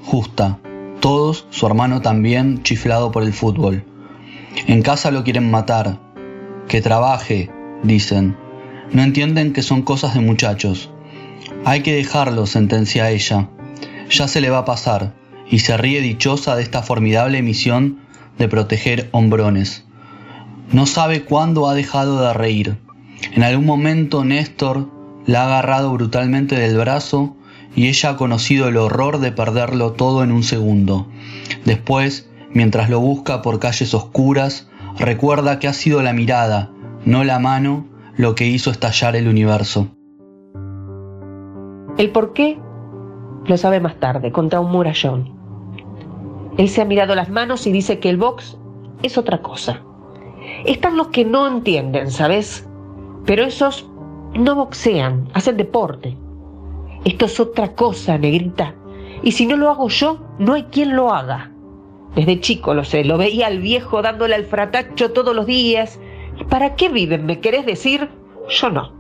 Justa. 0.03 0.59
Todos, 0.99 1.47
su 1.49 1.65
hermano 1.65 2.01
también, 2.01 2.63
chiflado 2.63 3.11
por 3.11 3.23
el 3.23 3.33
fútbol. 3.33 3.85
En 4.67 4.81
casa 4.81 5.11
lo 5.11 5.23
quieren 5.23 5.49
matar. 5.49 5.99
Que 6.67 6.81
trabaje, 6.81 7.49
dicen. 7.83 8.37
No 8.91 9.01
entienden 9.01 9.53
que 9.53 9.61
son 9.61 9.81
cosas 9.81 10.13
de 10.13 10.19
muchachos. 10.21 10.91
Hay 11.63 11.83
que 11.83 11.93
dejarlo, 11.93 12.45
sentencia 12.45 13.09
ella. 13.09 13.49
Ya 14.09 14.27
se 14.27 14.41
le 14.41 14.49
va 14.49 14.59
a 14.59 14.65
pasar, 14.65 15.13
y 15.49 15.59
se 15.59 15.77
ríe 15.77 16.01
dichosa 16.01 16.55
de 16.55 16.63
esta 16.63 16.83
formidable 16.83 17.41
misión 17.41 17.99
de 18.37 18.47
proteger 18.47 19.09
hombrones. 19.11 19.85
No 20.71 20.85
sabe 20.85 21.23
cuándo 21.23 21.67
ha 21.67 21.73
dejado 21.73 22.21
de 22.21 22.33
reír. 22.33 22.77
En 23.33 23.43
algún 23.43 23.65
momento 23.65 24.23
Néstor 24.23 24.89
la 25.25 25.43
ha 25.43 25.45
agarrado 25.45 25.91
brutalmente 25.93 26.55
del 26.55 26.77
brazo 26.77 27.35
y 27.75 27.87
ella 27.87 28.11
ha 28.11 28.17
conocido 28.17 28.67
el 28.67 28.77
horror 28.77 29.19
de 29.19 29.31
perderlo 29.31 29.93
todo 29.93 30.23
en 30.23 30.31
un 30.31 30.43
segundo. 30.43 31.07
Después, 31.65 32.29
mientras 32.53 32.89
lo 32.89 32.99
busca 32.99 33.41
por 33.41 33.59
calles 33.59 33.93
oscuras, 33.93 34.69
recuerda 34.97 35.59
que 35.59 35.67
ha 35.67 35.73
sido 35.73 36.01
la 36.01 36.13
mirada, 36.13 36.71
no 37.05 37.23
la 37.23 37.39
mano, 37.39 37.87
lo 38.17 38.35
que 38.35 38.47
hizo 38.47 38.71
estallar 38.71 39.15
el 39.15 39.27
universo. 39.27 39.87
El 41.97 42.11
por 42.11 42.33
qué 42.33 42.59
lo 43.45 43.57
sabe 43.57 43.79
más 43.79 43.99
tarde, 43.99 44.31
contra 44.31 44.59
un 44.59 44.71
murallón. 44.71 45.40
Él 46.57 46.69
se 46.69 46.81
ha 46.81 46.85
mirado 46.85 47.15
las 47.15 47.29
manos 47.29 47.65
y 47.67 47.71
dice 47.71 47.99
que 47.99 48.09
el 48.09 48.17
box 48.17 48.57
es 49.03 49.17
otra 49.17 49.41
cosa. 49.41 49.81
Están 50.65 50.97
los 50.97 51.07
que 51.07 51.25
no 51.25 51.47
entienden, 51.47 52.11
¿sabes? 52.11 52.67
Pero 53.25 53.43
esos 53.43 53.89
no 54.33 54.55
boxean, 54.55 55.29
hacen 55.33 55.57
deporte. 55.57 56.17
Esto 57.05 57.25
es 57.25 57.39
otra 57.39 57.73
cosa, 57.73 58.17
negrita. 58.17 58.75
Y 59.23 59.31
si 59.31 59.45
no 59.45 59.55
lo 59.55 59.69
hago 59.69 59.89
yo, 59.89 60.19
no 60.39 60.53
hay 60.53 60.63
quien 60.63 60.95
lo 60.95 61.11
haga. 61.13 61.51
Desde 62.15 62.41
chico 62.41 62.73
lo 62.73 62.83
sé, 62.83 63.05
lo 63.05 63.17
veía 63.17 63.47
al 63.47 63.59
viejo 63.59 64.01
dándole 64.01 64.35
al 64.35 64.45
fratacho 64.45 65.11
todos 65.11 65.35
los 65.35 65.45
días. 65.45 65.99
¿Para 66.49 66.75
qué 66.75 66.89
viven? 66.89 67.25
¿Me 67.25 67.39
querés 67.39 67.65
decir? 67.65 68.09
Yo 68.49 68.69
no. 68.69 68.93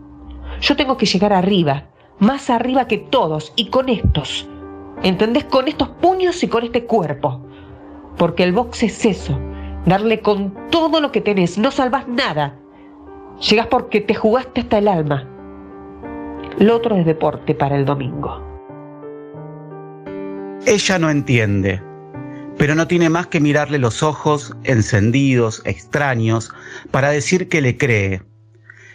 Yo 0.61 0.75
tengo 0.75 0.97
que 0.97 1.05
llegar 1.05 1.33
arriba, 1.33 1.89
más 2.19 2.49
arriba 2.49 2.87
que 2.87 2.97
todos, 2.97 3.51
y 3.55 3.67
con 3.67 3.89
estos. 3.89 4.47
¿Entendés? 5.03 5.45
Con 5.45 5.67
estos 5.67 5.89
puños 5.89 6.43
y 6.43 6.47
con 6.47 6.63
este 6.63 6.85
cuerpo. 6.85 7.41
Porque 8.17 8.43
el 8.43 8.51
box 8.51 8.83
es 8.83 9.05
eso, 9.05 9.39
darle 9.85 10.19
con 10.21 10.53
todo 10.69 11.01
lo 11.01 11.11
que 11.11 11.21
tenés, 11.21 11.57
no 11.57 11.71
salvas 11.71 12.07
nada. 12.07 12.55
Llegas 13.39 13.67
porque 13.67 14.01
te 14.01 14.13
jugaste 14.13 14.61
hasta 14.61 14.77
el 14.77 14.87
alma. 14.87 15.27
Lo 16.59 16.75
otro 16.75 16.95
es 16.95 17.05
deporte 17.05 17.55
para 17.55 17.75
el 17.75 17.85
domingo. 17.85 18.39
Ella 20.67 20.99
no 20.99 21.09
entiende, 21.09 21.81
pero 22.57 22.75
no 22.75 22.87
tiene 22.87 23.09
más 23.09 23.25
que 23.25 23.39
mirarle 23.39 23.79
los 23.79 24.03
ojos 24.03 24.55
encendidos, 24.63 25.63
extraños, 25.65 26.53
para 26.91 27.09
decir 27.09 27.49
que 27.49 27.61
le 27.61 27.77
cree. 27.77 28.21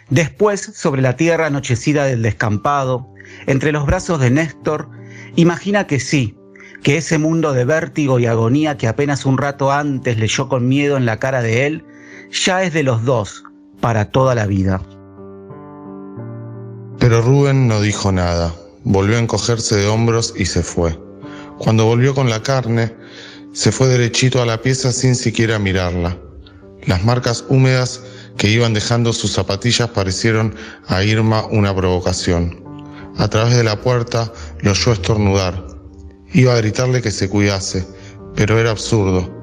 Después, 0.09 0.61
sobre 0.61 1.01
la 1.01 1.17
tierra 1.17 1.47
anochecida 1.47 2.05
del 2.05 2.21
descampado, 2.21 3.13
entre 3.45 3.73
los 3.73 3.85
brazos 3.85 4.21
de 4.21 4.31
Néstor, 4.31 4.89
imagina 5.37 5.87
que 5.87 5.99
sí, 6.01 6.35
que 6.83 6.97
ese 6.97 7.17
mundo 7.17 7.53
de 7.53 7.63
vértigo 7.63 8.19
y 8.19 8.25
agonía 8.25 8.77
que 8.77 8.87
apenas 8.87 9.25
un 9.25 9.37
rato 9.37 9.71
antes 9.71 10.17
leyó 10.17 10.49
con 10.49 10.67
miedo 10.67 10.97
en 10.97 11.05
la 11.05 11.17
cara 11.17 11.41
de 11.41 11.65
él, 11.65 11.85
ya 12.31 12.63
es 12.63 12.73
de 12.73 12.83
los 12.83 13.05
dos, 13.05 13.43
para 13.79 14.11
toda 14.11 14.35
la 14.35 14.47
vida. 14.47 14.81
Pero 16.99 17.21
Rubén 17.21 17.67
no 17.67 17.81
dijo 17.81 18.11
nada, 18.11 18.53
volvió 18.83 19.17
a 19.17 19.19
encogerse 19.19 19.75
de 19.75 19.87
hombros 19.87 20.33
y 20.35 20.45
se 20.45 20.63
fue. 20.63 20.99
Cuando 21.59 21.85
volvió 21.85 22.13
con 22.13 22.29
la 22.29 22.41
carne, 22.41 22.93
se 23.53 23.71
fue 23.71 23.87
derechito 23.87 24.41
a 24.41 24.45
la 24.45 24.61
pieza 24.61 24.91
sin 24.91 25.15
siquiera 25.15 25.59
mirarla. 25.59 26.17
Las 26.85 27.03
marcas 27.03 27.45
húmedas 27.49 28.01
que 28.37 28.49
iban 28.49 28.73
dejando 28.73 29.13
sus 29.13 29.33
zapatillas 29.33 29.89
parecieron 29.89 30.55
a 30.87 31.03
Irma 31.03 31.45
una 31.47 31.75
provocación. 31.75 32.66
A 33.17 33.27
través 33.27 33.55
de 33.55 33.63
la 33.63 33.81
puerta 33.81 34.31
lo 34.61 34.71
oyó 34.71 34.91
estornudar. 34.91 35.65
Iba 36.33 36.53
a 36.53 36.57
gritarle 36.57 37.01
que 37.01 37.11
se 37.11 37.29
cuidase, 37.29 37.87
pero 38.35 38.59
era 38.59 38.71
absurdo. 38.71 39.33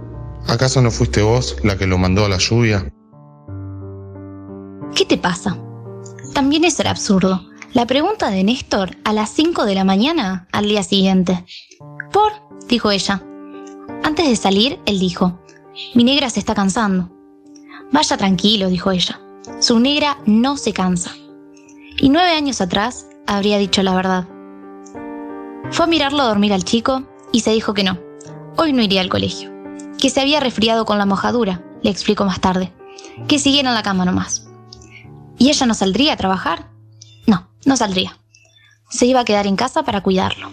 ¿Acaso 0.46 0.80
no 0.82 0.90
fuiste 0.90 1.22
vos 1.22 1.56
la 1.62 1.76
que 1.76 1.86
lo 1.86 1.98
mandó 1.98 2.24
a 2.24 2.28
la 2.28 2.38
lluvia? 2.38 2.92
¿Qué 4.94 5.04
te 5.04 5.18
pasa? 5.18 5.58
También 6.34 6.64
eso 6.64 6.82
era 6.82 6.92
absurdo. 6.92 7.40
La 7.72 7.86
pregunta 7.86 8.30
de 8.30 8.44
Néstor 8.44 8.96
a 9.04 9.12
las 9.12 9.30
5 9.30 9.64
de 9.64 9.74
la 9.74 9.84
mañana 9.84 10.46
al 10.52 10.66
día 10.66 10.82
siguiente. 10.84 11.44
¿Por? 12.12 12.32
dijo 12.68 12.90
ella. 12.92 13.22
Antes 14.04 14.28
de 14.28 14.36
salir, 14.36 14.78
él 14.86 15.00
dijo, 15.00 15.40
mi 15.94 16.04
negra 16.04 16.30
se 16.30 16.38
está 16.38 16.54
cansando. 16.54 17.10
Vaya 17.90 18.16
tranquilo, 18.16 18.68
dijo 18.68 18.92
ella. 18.92 19.20
Su 19.58 19.80
negra 19.80 20.18
no 20.26 20.56
se 20.56 20.72
cansa. 20.72 21.12
Y 21.98 22.08
nueve 22.08 22.30
años 22.30 22.60
atrás 22.60 23.06
habría 23.26 23.58
dicho 23.58 23.82
la 23.82 23.94
verdad. 23.94 24.26
Fue 25.70 25.84
a 25.84 25.88
mirarlo 25.88 26.24
dormir 26.24 26.52
al 26.52 26.64
chico 26.64 27.02
y 27.32 27.40
se 27.40 27.50
dijo 27.50 27.74
que 27.74 27.84
no. 27.84 27.98
Hoy 28.56 28.72
no 28.72 28.82
iría 28.82 29.00
al 29.00 29.08
colegio. 29.08 29.52
Que 29.98 30.10
se 30.10 30.20
había 30.20 30.40
resfriado 30.40 30.84
con 30.84 30.98
la 30.98 31.06
mojadura, 31.06 31.62
le 31.82 31.90
explicó 31.90 32.24
más 32.24 32.40
tarde. 32.40 32.72
Que 33.28 33.38
siguiera 33.38 33.70
en 33.70 33.74
la 33.74 33.82
cama 33.82 34.04
nomás. 34.04 34.48
¿Y 35.38 35.48
ella 35.48 35.66
no 35.66 35.74
saldría 35.74 36.12
a 36.12 36.16
trabajar? 36.16 36.68
No, 37.26 37.48
no 37.64 37.76
saldría. 37.76 38.16
Se 38.88 39.06
iba 39.06 39.20
a 39.20 39.24
quedar 39.24 39.46
en 39.46 39.56
casa 39.56 39.82
para 39.82 40.02
cuidarlo. 40.02 40.50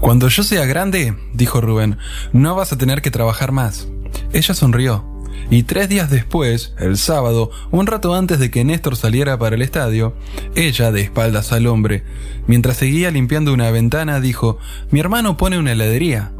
Cuando 0.00 0.28
yo 0.28 0.42
sea 0.42 0.66
grande, 0.66 1.16
dijo 1.32 1.60
Rubén, 1.60 1.98
no 2.32 2.54
vas 2.54 2.72
a 2.72 2.78
tener 2.78 3.02
que 3.02 3.10
trabajar 3.10 3.52
más. 3.52 3.88
Ella 4.32 4.54
sonrió. 4.54 5.15
Y 5.50 5.62
tres 5.62 5.88
días 5.88 6.10
después, 6.10 6.74
el 6.78 6.96
sábado, 6.96 7.50
un 7.70 7.86
rato 7.86 8.14
antes 8.14 8.38
de 8.38 8.50
que 8.50 8.64
Néstor 8.64 8.96
saliera 8.96 9.38
para 9.38 9.56
el 9.56 9.62
estadio, 9.62 10.14
ella, 10.54 10.90
de 10.90 11.02
espaldas 11.02 11.52
al 11.52 11.66
hombre, 11.66 12.02
mientras 12.46 12.78
seguía 12.78 13.10
limpiando 13.10 13.52
una 13.52 13.70
ventana, 13.70 14.20
dijo, 14.20 14.58
mi 14.90 15.00
hermano 15.00 15.36
pone 15.36 15.58
una 15.58 15.72
heladería. 15.72 16.32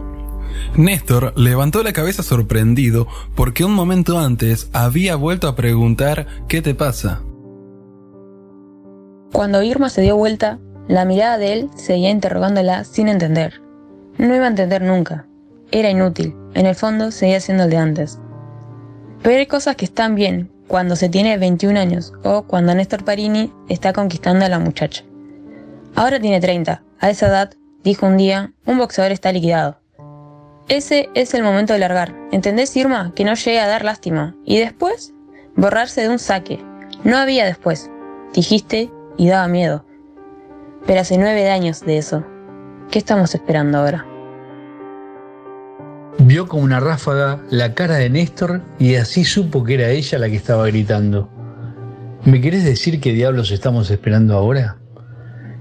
Néstor 0.77 1.33
levantó 1.37 1.83
la 1.83 1.93
cabeza 1.93 2.23
sorprendido 2.23 3.07
porque 3.35 3.65
un 3.65 3.75
momento 3.75 4.19
antes 4.19 4.69
había 4.73 5.17
vuelto 5.17 5.49
a 5.49 5.57
preguntar 5.57 6.27
¿qué 6.49 6.63
te 6.63 6.75
pasa? 6.75 7.23
Cuando 9.33 9.63
Irma 9.63 9.89
se 9.89 10.03
dio 10.03 10.17
vuelta, 10.17 10.59
la 10.89 11.05
mirada 11.05 11.39
de 11.39 11.53
él 11.53 11.71
seguía 11.77 12.11
interrogándola 12.11 12.85
sin 12.85 13.09
entender. 13.09 13.61
No 14.19 14.35
iba 14.35 14.45
a 14.45 14.49
entender 14.49 14.83
nunca. 14.83 15.27
Era 15.73 15.91
inútil. 15.91 16.35
En 16.55 16.67
el 16.67 16.75
fondo 16.75 17.11
seguía 17.11 17.41
siendo 17.41 17.65
el 17.65 17.71
de 17.71 17.77
antes. 17.77 18.21
Pero 19.27 19.41
hay 19.41 19.47
cosas 19.47 19.75
que 19.75 19.87
están 19.87 20.15
bien 20.15 20.53
cuando 20.69 20.95
se 20.95 21.09
tiene 21.09 21.37
21 21.37 21.81
años 21.81 22.13
o 22.23 22.43
cuando 22.43 22.73
Néstor 22.77 23.05
Parini 23.05 23.53
está 23.69 23.93
conquistando 23.93 24.45
a 24.45 24.49
la 24.49 24.61
muchacha. 24.61 25.03
Ahora 25.97 26.21
tiene 26.21 26.41
30. 26.41 26.81
A 27.01 27.11
esa 27.11 27.27
edad, 27.27 27.55
dijo 27.83 28.07
un 28.07 28.19
día, 28.19 28.53
un 28.67 28.79
boxeador 28.79 29.11
está 29.11 29.33
liquidado. 29.33 29.81
Ese 30.69 31.09
es 31.15 31.35
el 31.35 31.43
momento 31.43 31.73
de 31.73 31.81
largar. 31.81 32.15
¿Entendés, 32.31 32.77
Irma? 32.77 33.15
Que 33.17 33.25
no 33.25 33.35
llegue 33.35 33.59
a 33.59 33.67
dar 33.67 33.85
lástima. 33.85 34.37
Y 34.45 34.61
después, 34.61 35.13
borrarse 35.57 36.03
de 36.03 36.09
un 36.09 36.21
saque. 36.21 36.65
No 37.03 37.17
había 37.17 37.47
después. 37.47 37.91
Dijiste 38.33 38.93
y 39.17 39.27
daba 39.27 39.49
miedo. 39.49 39.85
Pero 40.87 41.01
hace 41.01 41.19
nueve 41.19 41.51
años 41.51 41.81
de 41.81 41.99
eso. 41.99 42.25
¿Qué 42.93 43.01
estamos 43.01 43.35
esperando 43.35 43.79
ahora? 43.79 44.07
Vio 46.27 46.49
como 46.49 46.65
una 46.65 46.81
ráfaga 46.81 47.41
la 47.51 47.75
cara 47.75 47.95
de 47.95 48.11
Néstor 48.11 48.61
y 48.81 48.97
así 48.97 49.25
supo 49.25 49.63
que 49.63 49.75
era 49.75 49.91
ella 49.91 50.19
la 50.19 50.29
que 50.29 50.35
estaba 50.35 50.67
gritando. 50.67 51.31
¿Me 52.25 52.41
querés 52.41 52.65
decir 52.65 53.01
qué 53.01 53.13
diablos 53.13 53.53
estamos 53.53 53.93
esperando 53.93 54.35
ahora? 54.35 54.77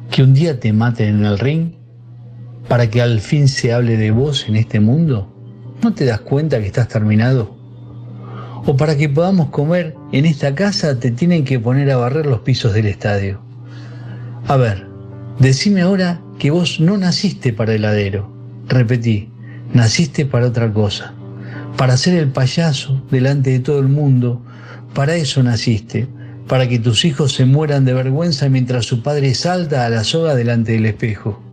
¿Que 0.09 0.23
un 0.23 0.33
día 0.33 0.59
te 0.59 0.73
maten 0.73 1.19
en 1.19 1.25
el 1.25 1.37
ring? 1.37 1.75
¿Para 2.67 2.89
que 2.89 2.99
al 2.99 3.19
fin 3.19 3.47
se 3.47 3.73
hable 3.73 3.95
de 3.95 4.09
vos 4.09 4.49
en 4.49 4.55
este 4.55 4.79
mundo? 4.79 5.31
¿No 5.83 5.93
te 5.93 6.03
das 6.03 6.21
cuenta 6.21 6.59
que 6.59 6.65
estás 6.65 6.87
terminado? 6.87 7.55
¿O 8.65 8.75
para 8.75 8.97
que 8.97 9.07
podamos 9.07 9.51
comer 9.51 9.95
en 10.13 10.25
esta 10.25 10.55
casa 10.55 10.99
te 10.99 11.11
tienen 11.11 11.45
que 11.45 11.59
poner 11.59 11.91
a 11.91 11.97
barrer 11.97 12.25
los 12.25 12.39
pisos 12.39 12.73
del 12.73 12.87
estadio? 12.87 13.39
A 14.47 14.57
ver, 14.57 14.87
decime 15.37 15.83
ahora 15.83 16.23
que 16.39 16.49
vos 16.49 16.79
no 16.79 16.97
naciste 16.97 17.53
para 17.53 17.75
heladero. 17.75 18.33
Repetí, 18.67 19.29
Naciste 19.75 20.25
para 20.25 20.47
otra 20.47 20.71
cosa, 20.71 21.11
para 21.75 21.97
ser 21.97 22.17
el 22.17 22.29
payaso 22.29 23.03
delante 23.11 23.49
de 23.49 23.59
todo 23.59 23.79
el 23.79 23.89
mundo. 23.89 24.41
Para 24.93 25.15
eso 25.15 25.43
naciste, 25.43 26.07
para 26.47 26.69
que 26.69 26.79
tus 26.79 27.03
hijos 27.03 27.33
se 27.33 27.43
mueran 27.43 27.83
de 27.83 27.93
vergüenza 27.93 28.47
mientras 28.47 28.85
su 28.85 29.03
padre 29.03 29.35
salta 29.35 29.85
a 29.85 29.89
la 29.89 30.05
soga 30.05 30.33
delante 30.33 30.71
del 30.71 30.85
espejo. 30.85 31.43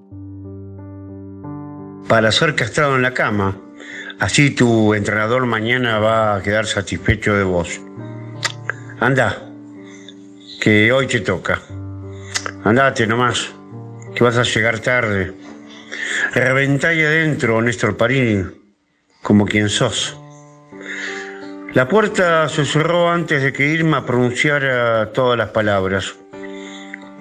Para 2.07 2.31
ser 2.31 2.55
castrado 2.55 2.95
en 2.95 3.03
la 3.03 3.13
cama, 3.13 3.59
así 4.21 4.51
tu 4.51 4.95
entrenador 4.95 5.45
mañana 5.45 5.99
va 5.99 6.37
a 6.37 6.43
quedar 6.43 6.67
satisfecho 6.67 7.35
de 7.35 7.43
vos. 7.43 7.81
Anda, 9.01 9.37
que 10.61 10.93
hoy 10.93 11.09
te 11.09 11.19
toca. 11.19 11.61
Andate 12.63 13.05
nomás, 13.05 13.51
que 14.15 14.23
vas 14.23 14.37
a 14.37 14.45
llegar 14.45 14.79
tarde. 14.79 15.42
Reventá 16.35 16.89
adentro, 16.89 17.61
Néstor 17.61 17.97
Parini, 17.97 18.45
como 19.23 19.47
quien 19.47 19.69
sos. 19.69 20.17
La 21.75 21.89
puerta 21.89 22.49
se 22.49 22.65
cerró 22.65 23.11
antes 23.11 23.43
de 23.43 23.53
que 23.53 23.67
Irma 23.67 24.05
pronunciara 24.05 25.13
todas 25.13 25.39
las 25.39 25.51
palabras. 25.51 26.15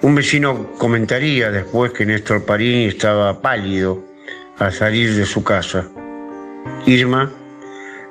Un 0.02 0.14
vecino 0.14 0.72
comentaría 0.78 1.50
después 1.50 1.92
que 1.92 2.04
Néstor 2.04 2.44
Parini 2.44 2.86
estaba 2.86 3.40
pálido 3.40 4.04
al 4.58 4.72
salir 4.72 5.14
de 5.14 5.24
su 5.24 5.42
casa. 5.42 5.88
Irma, 6.86 7.30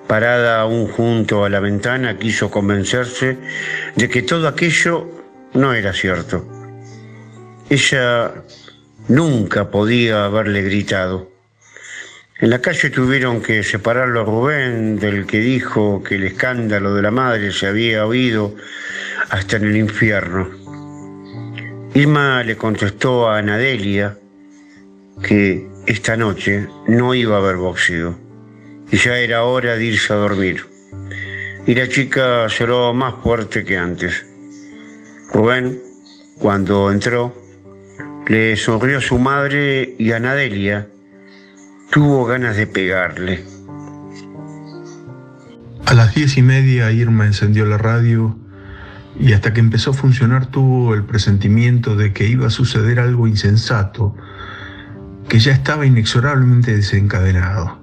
parada 0.07 0.61
aún 0.61 0.87
junto 0.87 1.45
a 1.45 1.49
la 1.49 1.59
ventana, 1.59 2.17
quiso 2.17 2.49
convencerse 2.49 3.37
de 3.95 4.09
que 4.09 4.23
todo 4.23 4.47
aquello 4.47 5.07
no 5.53 5.73
era 5.73 5.93
cierto. 5.93 6.45
Ella 7.69 8.33
Nunca 9.07 9.69
podía 9.69 10.25
haberle 10.25 10.61
gritado. 10.61 11.31
En 12.39 12.49
la 12.49 12.59
calle 12.59 12.89
tuvieron 12.89 13.41
que 13.41 13.63
separarlo 13.63 14.21
a 14.21 14.23
Rubén 14.23 14.97
del 14.97 15.25
que 15.25 15.39
dijo 15.39 16.01
que 16.03 16.15
el 16.15 16.23
escándalo 16.23 16.95
de 16.95 17.01
la 17.01 17.11
madre 17.11 17.51
se 17.51 17.67
había 17.67 18.05
oído 18.05 18.55
hasta 19.29 19.57
en 19.57 19.65
el 19.65 19.77
infierno. 19.77 20.49
Irma 21.93 22.43
le 22.43 22.55
contestó 22.57 23.29
a 23.29 23.37
Anadelia 23.37 24.17
que 25.21 25.67
esta 25.85 26.15
noche 26.15 26.67
no 26.87 27.13
iba 27.13 27.35
a 27.35 27.39
haber 27.39 27.57
boxeo 27.57 28.17
y 28.91 28.97
ya 28.97 29.17
era 29.17 29.43
hora 29.43 29.75
de 29.75 29.85
irse 29.85 30.13
a 30.13 30.17
dormir. 30.17 30.65
Y 31.65 31.75
la 31.75 31.87
chica 31.87 32.47
lloró 32.47 32.93
más 32.93 33.15
fuerte 33.21 33.63
que 33.63 33.77
antes. 33.77 34.25
Rubén, 35.31 35.79
cuando 36.39 36.91
entró, 36.91 37.40
le 38.31 38.55
sonrió 38.55 39.01
su 39.01 39.19
madre 39.19 39.93
y 39.99 40.13
a 40.13 40.19
Nadelia 40.21 40.87
tuvo 41.91 42.23
ganas 42.23 42.55
de 42.55 42.65
pegarle. 42.65 43.43
A 45.85 45.93
las 45.93 46.15
diez 46.15 46.37
y 46.37 46.41
media 46.41 46.93
Irma 46.93 47.25
encendió 47.25 47.65
la 47.65 47.77
radio 47.77 48.37
y 49.19 49.33
hasta 49.33 49.51
que 49.51 49.59
empezó 49.59 49.91
a 49.91 49.95
funcionar 49.95 50.45
tuvo 50.45 50.93
el 50.93 51.03
presentimiento 51.03 51.97
de 51.97 52.13
que 52.13 52.25
iba 52.25 52.47
a 52.47 52.51
suceder 52.51 53.01
algo 53.01 53.27
insensato, 53.27 54.15
que 55.27 55.39
ya 55.39 55.51
estaba 55.51 55.85
inexorablemente 55.85 56.73
desencadenado. 56.73 57.81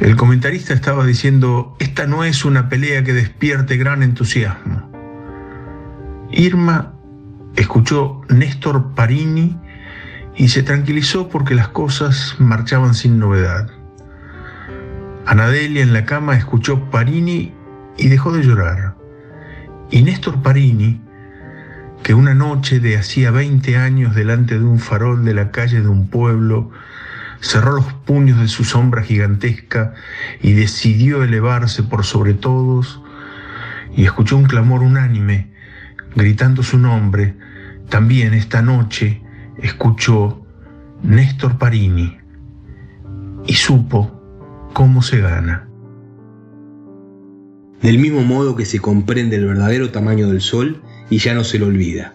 El 0.00 0.16
comentarista 0.16 0.74
estaba 0.74 1.06
diciendo, 1.06 1.76
esta 1.78 2.08
no 2.08 2.24
es 2.24 2.44
una 2.44 2.68
pelea 2.68 3.04
que 3.04 3.12
despierte 3.12 3.76
gran 3.76 4.02
entusiasmo. 4.02 4.90
Irma 6.32 6.99
escuchó 7.56 8.20
Néstor 8.28 8.94
Parini 8.94 9.58
y 10.36 10.48
se 10.48 10.62
tranquilizó 10.62 11.28
porque 11.28 11.54
las 11.54 11.68
cosas 11.68 12.36
marchaban 12.38 12.94
sin 12.94 13.18
novedad. 13.18 13.70
Anadelia 15.26 15.82
en 15.82 15.92
la 15.92 16.04
cama 16.04 16.36
escuchó 16.36 16.90
Parini 16.90 17.52
y 17.96 18.08
dejó 18.08 18.32
de 18.32 18.42
llorar. 18.42 18.96
Y 19.90 20.02
Néstor 20.02 20.42
Parini, 20.42 21.00
que 22.02 22.14
una 22.14 22.34
noche 22.34 22.80
de 22.80 22.96
hacía 22.96 23.30
20 23.30 23.76
años 23.76 24.14
delante 24.14 24.58
de 24.58 24.64
un 24.64 24.78
farol 24.78 25.24
de 25.24 25.34
la 25.34 25.50
calle 25.50 25.82
de 25.82 25.88
un 25.88 26.08
pueblo, 26.08 26.70
cerró 27.40 27.72
los 27.72 27.92
puños 27.92 28.38
de 28.40 28.48
su 28.48 28.64
sombra 28.64 29.02
gigantesca 29.02 29.94
y 30.40 30.52
decidió 30.52 31.22
elevarse 31.22 31.82
por 31.82 32.04
sobre 32.04 32.34
todos, 32.34 33.02
y 33.94 34.04
escuchó 34.04 34.36
un 34.36 34.44
clamor 34.44 34.82
unánime, 34.82 35.52
gritando 36.14 36.62
su 36.62 36.78
nombre, 36.78 37.36
también 37.88 38.34
esta 38.34 38.62
noche 38.62 39.22
escuchó 39.62 40.44
Néstor 41.02 41.58
Parini 41.58 42.18
y 43.46 43.54
supo 43.54 44.20
cómo 44.72 45.02
se 45.02 45.20
gana. 45.20 45.68
Del 47.82 47.98
mismo 47.98 48.22
modo 48.22 48.56
que 48.56 48.66
se 48.66 48.78
comprende 48.78 49.36
el 49.36 49.46
verdadero 49.46 49.90
tamaño 49.90 50.28
del 50.28 50.40
sol 50.40 50.82
y 51.08 51.18
ya 51.18 51.34
no 51.34 51.44
se 51.44 51.58
lo 51.58 51.66
olvida, 51.66 52.14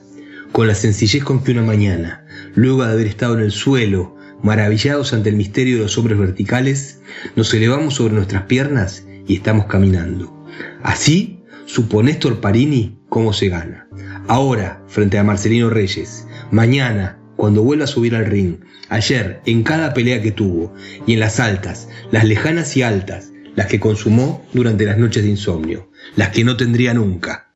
con 0.52 0.68
la 0.68 0.76
sencillez 0.76 1.24
con 1.24 1.44
que 1.44 1.52
una 1.52 1.64
mañana, 1.64 2.26
luego 2.54 2.86
de 2.86 2.92
haber 2.92 3.08
estado 3.08 3.36
en 3.36 3.44
el 3.44 3.52
suelo, 3.52 4.16
maravillados 4.44 5.14
ante 5.14 5.30
el 5.30 5.36
misterio 5.36 5.78
de 5.78 5.84
los 5.84 5.98
hombres 5.98 6.20
verticales, 6.20 7.02
nos 7.36 7.54
elevamos 7.54 7.96
sobre 7.96 8.14
nuestras 8.14 8.44
piernas 8.44 9.08
y 9.28 9.36
estamos 9.36 9.66
caminando. 9.66 10.46
Así 10.84 11.40
supo 11.66 12.04
Néstor 12.04 12.40
Parini 12.42 13.00
cómo 13.16 13.32
se 13.32 13.48
gana. 13.48 13.88
Ahora, 14.28 14.82
frente 14.88 15.18
a 15.18 15.24
Marcelino 15.24 15.70
Reyes, 15.70 16.28
mañana, 16.52 17.18
cuando 17.38 17.64
vuelva 17.64 17.86
a 17.86 17.88
subir 17.88 18.14
al 18.14 18.26
ring, 18.26 18.58
ayer, 18.90 19.40
en 19.46 19.64
cada 19.64 19.94
pelea 19.94 20.22
que 20.22 20.34
tuvo, 20.34 20.74
y 21.08 21.14
en 21.14 21.22
las 21.22 21.40
altas, 21.40 21.88
las 22.12 22.26
lejanas 22.26 22.76
y 22.76 22.84
altas, 22.84 23.32
las 23.56 23.68
que 23.68 23.80
consumó 23.80 24.46
durante 24.52 24.84
las 24.84 24.98
noches 24.98 25.24
de 25.24 25.30
insomnio, 25.30 25.90
las 26.18 26.32
que 26.32 26.44
no 26.44 26.58
tendría 26.58 26.94
nunca. 26.94 27.54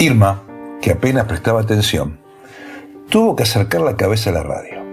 Irma, 0.00 0.42
que 0.82 0.90
apenas 0.90 1.24
prestaba 1.24 1.62
atención, 1.62 2.20
tuvo 3.08 3.36
que 3.36 3.44
acercar 3.44 3.80
la 3.80 3.96
cabeza 3.96 4.28
a 4.28 4.34
la 4.34 4.42
radio. 4.42 4.84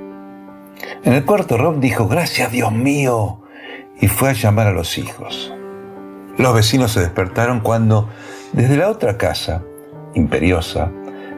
En 1.04 1.12
el 1.12 1.26
cuarto 1.26 1.58
Rob 1.58 1.82
dijo, 1.82 2.08
gracias 2.08 2.49
Dios 2.54 2.71
mío, 2.71 3.43
y 3.99 4.08
fue 4.08 4.30
a 4.30 4.34
llamar 4.34 4.67
a 4.67 4.71
los 4.71 4.97
hijos. 4.97 5.54
Los 6.38 6.56
vecinos 6.56 6.93
se 6.93 7.02
despertaron 7.02 7.60
cuando, 7.60 8.10
desde 8.54 8.78
la 8.78 8.89
otra 8.89 9.18
casa, 9.18 9.63
imperiosa, 10.13 10.92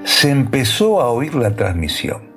se 0.03 0.29
empezó 0.29 1.01
a 1.01 1.09
oír 1.09 1.33
la 1.35 1.55
transmisión. 1.55 2.35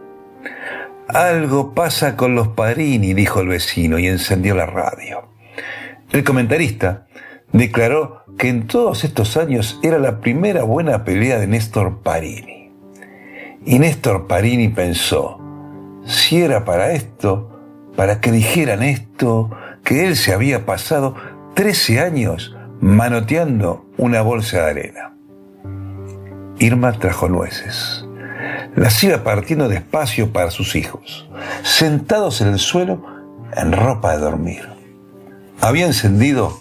Algo 1.09 1.75
pasa 1.75 2.17
con 2.17 2.35
los 2.35 2.49
padrini, 2.49 3.15
dijo 3.15 3.41
el 3.41 3.49
vecino 3.49 3.99
y 3.99 4.07
encendió 4.07 4.55
la 4.55 4.67
radio. 4.67 5.29
El 6.13 6.25
comentarista 6.25 7.07
declaró 7.53 8.25
que 8.39 8.49
en 8.49 8.67
todos 8.67 9.05
estos 9.05 9.37
años 9.37 9.81
era 9.83 9.99
la 9.99 10.21
primera 10.21 10.63
buena 10.63 11.05
pelea 11.05 11.39
de 11.39 11.47
Néstor 11.47 12.03
Parini. 12.03 12.73
Y 13.65 13.79
Néstor 13.79 14.27
Parini 14.27 14.69
pensó, 14.69 15.41
si 16.05 16.41
era 16.41 16.65
para 16.65 16.93
esto, 16.93 17.59
para 17.97 18.21
que 18.21 18.31
dijeran 18.31 18.83
esto, 18.83 19.51
que 19.83 20.07
él 20.07 20.17
se 20.17 20.33
había 20.33 20.65
pasado 20.65 21.17
13 21.55 22.01
años 22.01 22.57
manoteando 22.81 23.88
una 23.99 24.23
bolsa 24.23 24.59
de 24.59 24.71
arena. 24.71 25.13
Irma 26.59 26.93
trajo 26.93 27.29
nueces. 27.29 28.07
Las 28.75 29.03
iba 29.03 29.25
partiendo 29.25 29.69
despacio 29.69 30.33
para 30.33 30.51
sus 30.51 30.77
hijos, 30.77 31.29
sentados 31.63 32.41
en 32.41 32.49
el 32.49 32.59
suelo 32.59 33.05
en 33.57 33.73
ropa 33.73 34.13
de 34.13 34.23
dormir. 34.23 34.69
Había 35.61 35.87
encendido 35.87 36.59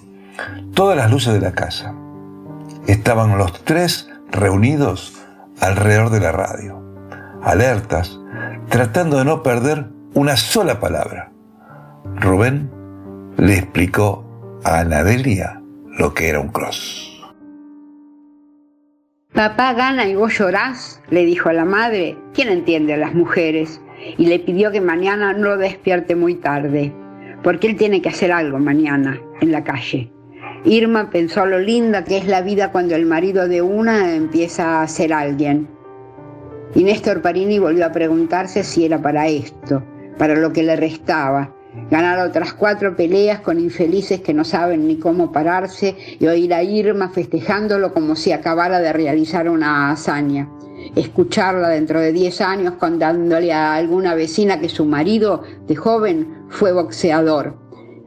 todas 0.73 0.97
las 0.97 1.12
luces 1.12 1.34
de 1.34 1.39
la 1.39 1.54
casa. 1.54 1.93
Estaban 2.88 3.38
los 3.38 3.63
tres 3.63 4.10
reunidos 4.32 5.13
alrededor 5.62 6.10
de 6.10 6.19
la 6.19 6.32
radio, 6.32 6.82
alertas, 7.43 8.19
tratando 8.69 9.19
de 9.19 9.26
no 9.26 9.43
perder 9.43 9.89
una 10.13 10.38
sola 10.38 10.80
palabra. 10.80 11.32
Rubén 12.15 12.71
le 13.38 13.58
explicó 13.58 14.26
a 14.63 14.80
Anadelia 14.80 15.62
lo 15.97 16.13
que 16.13 16.30
era 16.30 16.39
un 16.39 16.50
cross. 16.50 17.06
Papá 19.38 19.73
gana 19.73 20.08
y 20.08 20.15
vos 20.15 20.36
llorás, 20.36 21.00
le 21.12 21.23
dijo 21.23 21.50
a 21.50 21.54
la 21.54 21.63
madre. 21.63 22.17
¿Quién 22.34 22.50
entiende 22.50 22.95
a 22.95 22.97
las 22.97 23.13
mujeres? 23.13 23.80
Y 24.17 24.26
le 24.26 24.39
pidió 24.39 24.71
que 24.71 24.82
mañana 24.82 25.32
no 25.34 25.58
despierte 25.58 26.15
muy 26.15 26.34
tarde, 26.34 26.91
porque 27.43 27.67
él 27.67 27.76
tiene 27.76 28.02
que 28.02 28.10
hacer 28.10 28.32
algo 28.32 28.58
mañana 28.58 29.21
en 29.41 29.52
la 29.52 29.63
calle. 29.63 30.12
Irma 30.65 31.12
pensó 31.12 31.45
lo 31.45 31.60
linda 31.60 32.04
que 32.04 32.17
es 32.17 32.26
la 32.26 32.41
vida 32.41 32.71
cuando 32.71 32.95
el 32.95 33.06
marido 33.06 33.47
de 33.47 33.62
una 33.62 34.15
empieza 34.15 34.82
a 34.82 34.88
ser 34.88 35.13
alguien. 35.13 35.67
Y 36.73 36.84
Néstor 36.84 37.21
Parini 37.21 37.60
volvió 37.60 37.86
a 37.86 37.91
preguntarse 37.91 38.63
si 38.63 38.86
era 38.86 39.00
para 39.00 39.28
esto, 39.28 39.84
para 40.17 40.34
lo 40.34 40.52
que 40.52 40.63
le 40.63 40.76
restaba, 40.76 41.54
ganar 41.89 42.19
otras 42.19 42.53
cuatro 42.53 42.95
peleas 42.95 43.39
con 43.39 43.59
infelices 43.59 44.21
que 44.21 44.33
no 44.33 44.43
saben 44.43 44.87
ni 44.87 44.97
cómo 44.97 45.31
pararse 45.31 45.95
y 46.19 46.27
oír 46.27 46.53
a 46.53 46.63
Irma 46.63 47.09
festejándolo 47.09 47.93
como 47.93 48.15
si 48.15 48.31
acabara 48.31 48.79
de 48.79 48.93
realizar 48.93 49.49
una 49.49 49.91
hazaña. 49.91 50.49
Escucharla 50.95 51.69
dentro 51.69 51.99
de 51.99 52.11
diez 52.11 52.41
años 52.41 52.75
contándole 52.75 53.51
a 53.51 53.75
alguna 53.75 54.15
vecina 54.15 54.59
que 54.59 54.69
su 54.69 54.85
marido 54.85 55.43
de 55.67 55.75
joven 55.75 56.45
fue 56.49 56.71
boxeador 56.71 57.57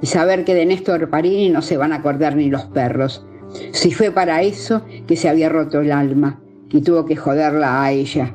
y 0.03 0.07
saber 0.07 0.45
que 0.45 0.55
de 0.55 0.67
Néstor 0.67 1.11
Parini 1.11 1.51
no 1.51 1.63
se 1.63 1.77
van 1.77 1.93
a 1.93 1.97
acordar 1.97 2.37
ni 2.37 2.49
los 2.49 2.65
perros. 2.67 3.27
Si 3.73 3.93
fue 3.93 4.11
para 4.11 4.43
eso 4.43 4.83
que 5.07 5.17
se 5.17 5.29
había 5.29 5.49
roto 5.49 5.81
el 5.81 5.93
alma 5.93 6.41
y 6.71 6.81
tuvo 6.83 7.05
que 7.05 7.17
joderla 7.17 7.83
a 7.83 7.93
ella 7.93 8.35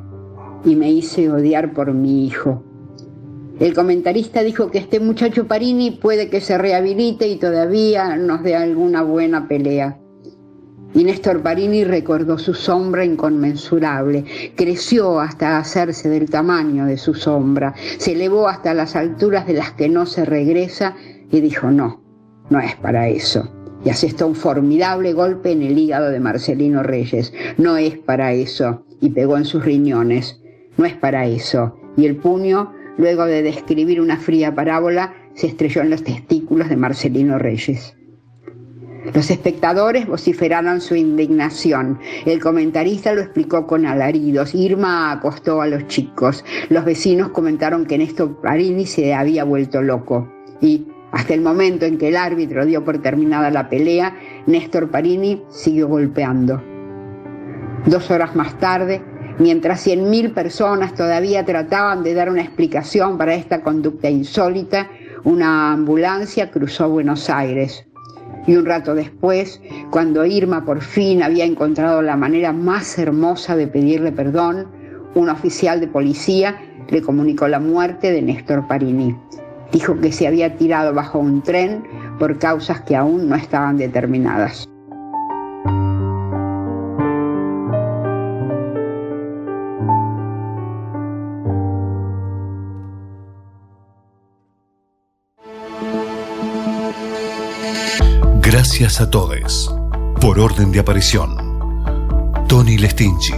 y 0.63 0.75
me 0.75 0.91
hice 0.91 1.31
odiar 1.31 1.73
por 1.73 1.93
mi 1.93 2.25
hijo. 2.25 2.63
El 3.59 3.73
comentarista 3.73 4.43
dijo 4.43 4.69
que 4.69 4.79
este 4.79 4.99
muchacho 4.99 5.47
Parini 5.47 5.91
puede 5.91 6.29
que 6.29 6.41
se 6.41 6.57
rehabilite 6.57 7.27
y 7.27 7.37
todavía 7.37 8.17
nos 8.17 8.43
dé 8.43 8.53
alguna 8.53 9.01
buena 9.01 9.47
pelea. 9.47 9.97
Y 10.93 11.05
Néstor 11.05 11.41
Parini 11.41 11.85
recordó 11.85 12.37
su 12.37 12.53
sombra 12.53 13.05
inconmensurable, 13.05 14.25
creció 14.55 15.21
hasta 15.21 15.57
hacerse 15.57 16.09
del 16.09 16.29
tamaño 16.29 16.85
de 16.85 16.97
su 16.97 17.13
sombra, 17.13 17.73
se 17.97 18.11
elevó 18.11 18.49
hasta 18.49 18.73
las 18.73 18.95
alturas 18.95 19.47
de 19.47 19.53
las 19.53 19.71
que 19.71 19.87
no 19.87 20.05
se 20.05 20.25
regresa 20.25 20.95
y 21.31 21.39
dijo 21.39 21.71
no, 21.71 22.01
no 22.49 22.59
es 22.59 22.75
para 22.75 23.07
eso. 23.07 23.49
Y 23.85 23.89
asestó 23.89 24.27
un 24.27 24.35
formidable 24.35 25.13
golpe 25.13 25.51
en 25.51 25.61
el 25.61 25.77
hígado 25.77 26.09
de 26.09 26.19
Marcelino 26.19 26.83
Reyes, 26.83 27.33
no 27.57 27.77
es 27.77 27.97
para 27.99 28.33
eso, 28.33 28.85
y 28.99 29.11
pegó 29.11 29.37
en 29.37 29.45
sus 29.45 29.63
riñones, 29.63 30.41
no 30.77 30.85
es 30.85 30.95
para 30.95 31.25
eso. 31.25 31.77
Y 31.97 32.05
el 32.05 32.17
puño 32.17 32.71
Luego 32.97 33.25
de 33.25 33.43
describir 33.43 33.99
una 33.99 34.17
fría 34.17 34.55
parábola, 34.55 35.13
se 35.33 35.47
estrelló 35.47 35.81
en 35.81 35.89
los 35.89 36.03
testículos 36.03 36.69
de 36.69 36.77
Marcelino 36.77 37.37
Reyes. 37.37 37.95
Los 39.13 39.29
espectadores 39.29 40.07
vociferaron 40.07 40.81
su 40.81 40.95
indignación. 40.95 41.99
El 42.25 42.41
comentarista 42.41 43.13
lo 43.13 43.21
explicó 43.21 43.67
con 43.67 43.85
alaridos. 43.85 44.55
Irma 44.55 45.11
acostó 45.11 45.61
a 45.61 45.67
los 45.67 45.87
chicos. 45.87 46.43
Los 46.69 46.85
vecinos 46.85 47.29
comentaron 47.29 47.85
que 47.85 47.97
Néstor 47.97 48.41
Parini 48.41 48.85
se 48.85 49.13
había 49.13 49.43
vuelto 49.43 49.81
loco. 49.81 50.31
Y 50.59 50.87
hasta 51.11 51.33
el 51.33 51.41
momento 51.41 51.85
en 51.85 51.97
que 51.97 52.07
el 52.07 52.17
árbitro 52.17 52.65
dio 52.65 52.83
por 52.83 53.01
terminada 53.01 53.51
la 53.51 53.69
pelea, 53.69 54.17
Néstor 54.47 54.89
Parini 54.89 55.43
siguió 55.49 55.87
golpeando. 55.87 56.61
Dos 57.85 58.09
horas 58.09 58.35
más 58.35 58.57
tarde, 58.59 59.01
Mientras 59.37 59.85
100.000 59.85 60.33
personas 60.33 60.93
todavía 60.93 61.43
trataban 61.43 62.03
de 62.03 62.13
dar 62.13 62.29
una 62.29 62.41
explicación 62.41 63.17
para 63.17 63.35
esta 63.35 63.61
conducta 63.61 64.09
insólita, 64.09 64.87
una 65.25 65.73
ambulancia 65.73 66.51
cruzó 66.51 66.89
Buenos 66.89 67.29
Aires. 67.29 67.85
Y 68.47 68.55
un 68.55 68.65
rato 68.65 68.95
después, 68.95 69.61
cuando 69.89 70.25
Irma 70.25 70.63
por 70.63 70.81
fin 70.81 71.21
había 71.21 71.43
encontrado 71.43 72.01
la 72.01 72.15
manera 72.15 72.53
más 72.53 72.97
hermosa 72.97 73.57
de 73.57 73.67
pedirle 73.67 74.13
perdón, 74.13 74.67
un 75.15 75.29
oficial 75.29 75.81
de 75.81 75.87
policía 75.87 76.57
le 76.89 77.01
comunicó 77.01 77.49
la 77.49 77.59
muerte 77.59 78.11
de 78.11 78.21
Néstor 78.21 78.67
Parini. 78.67 79.17
Dijo 79.71 79.99
que 79.99 80.13
se 80.13 80.27
había 80.27 80.55
tirado 80.55 80.93
bajo 80.93 81.19
un 81.19 81.41
tren 81.41 81.83
por 82.19 82.39
causas 82.39 82.81
que 82.81 82.95
aún 82.95 83.27
no 83.27 83.35
estaban 83.35 83.77
determinadas. 83.77 84.69
Gracias 98.77 98.99
a 98.99 99.09
todos. 99.09 99.73
Por 100.19 100.37
orden 100.37 100.73
de 100.73 100.81
aparición. 100.81 101.37
Tony 102.49 102.77
Lestinchi, 102.77 103.31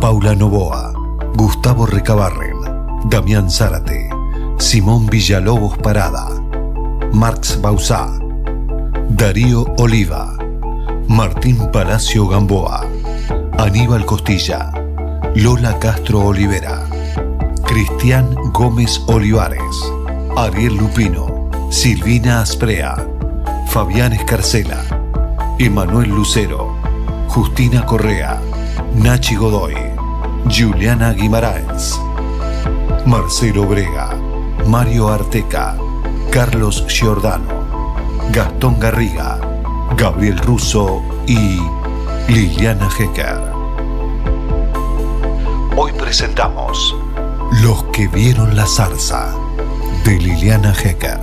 Paula 0.00 0.36
Novoa, 0.36 0.92
Gustavo 1.34 1.86
Recabarren, 1.86 2.54
Damián 3.06 3.50
Zárate, 3.50 4.08
Simón 4.58 5.06
Villalobos 5.06 5.76
Parada, 5.78 6.28
Marx 7.12 7.60
Bausá, 7.60 8.16
Darío 9.08 9.66
Oliva, 9.78 10.38
Martín 11.08 11.58
Palacio 11.72 12.28
Gamboa, 12.28 12.86
Aníbal 13.58 14.06
Costilla, 14.06 14.70
Lola 15.34 15.80
Castro 15.80 16.20
Olivera, 16.20 16.86
Cristian 17.64 18.36
Gómez 18.52 19.02
Olivares, 19.08 19.76
Ariel 20.36 20.76
Lupino, 20.76 21.50
Silvina 21.72 22.42
Asprea, 22.42 23.09
Fabián 23.70 24.12
Escarcela, 24.12 24.82
Emanuel 25.60 26.10
Lucero, 26.10 26.76
Justina 27.28 27.86
Correa, 27.86 28.40
Nachi 28.96 29.36
Godoy, 29.36 29.76
Juliana 30.50 31.12
Guimaraes, 31.12 31.96
Marcelo 33.06 33.66
Brega, 33.66 34.16
Mario 34.66 35.08
Arteca, 35.08 35.76
Carlos 36.32 36.84
Giordano, 36.88 37.94
Gastón 38.32 38.80
Garriga, 38.80 39.38
Gabriel 39.96 40.38
Russo 40.38 41.00
y 41.28 41.60
Liliana 42.26 42.88
Hecker. 42.98 43.38
Hoy 45.76 45.92
presentamos 45.92 46.96
Los 47.62 47.84
que 47.92 48.08
vieron 48.08 48.56
la 48.56 48.66
zarza 48.66 49.32
de 50.04 50.18
Liliana 50.18 50.74
Hecker. 50.74 51.20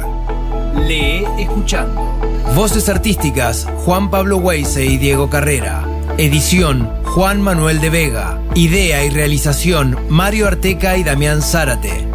Lee 0.76 1.26
escuchando. 1.38 2.07
Voces 2.56 2.90
artísticas 2.90 3.68
Juan 3.86 4.10
Pablo 4.10 4.38
Weise 4.38 4.86
y 4.86 4.98
Diego 4.98 5.30
Carrera. 5.30 5.84
Edición 6.18 6.90
Juan 7.04 7.42
Manuel 7.42 7.80
de 7.80 7.90
Vega. 7.90 8.40
Idea 8.56 9.06
y 9.06 9.10
realización 9.10 9.98
Mario 10.10 10.48
Arteca 10.48 10.98
y 10.98 11.04
Damián 11.04 11.42
Zárate. 11.42 12.08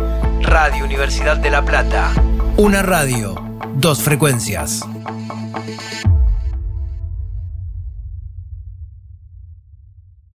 Radio 0.42 0.84
Universidad 0.84 1.36
de 1.36 1.50
La 1.50 1.64
Plata. 1.64 2.12
Una 2.56 2.82
radio, 2.82 3.34
dos 3.76 4.02
frecuencias. 4.02 4.82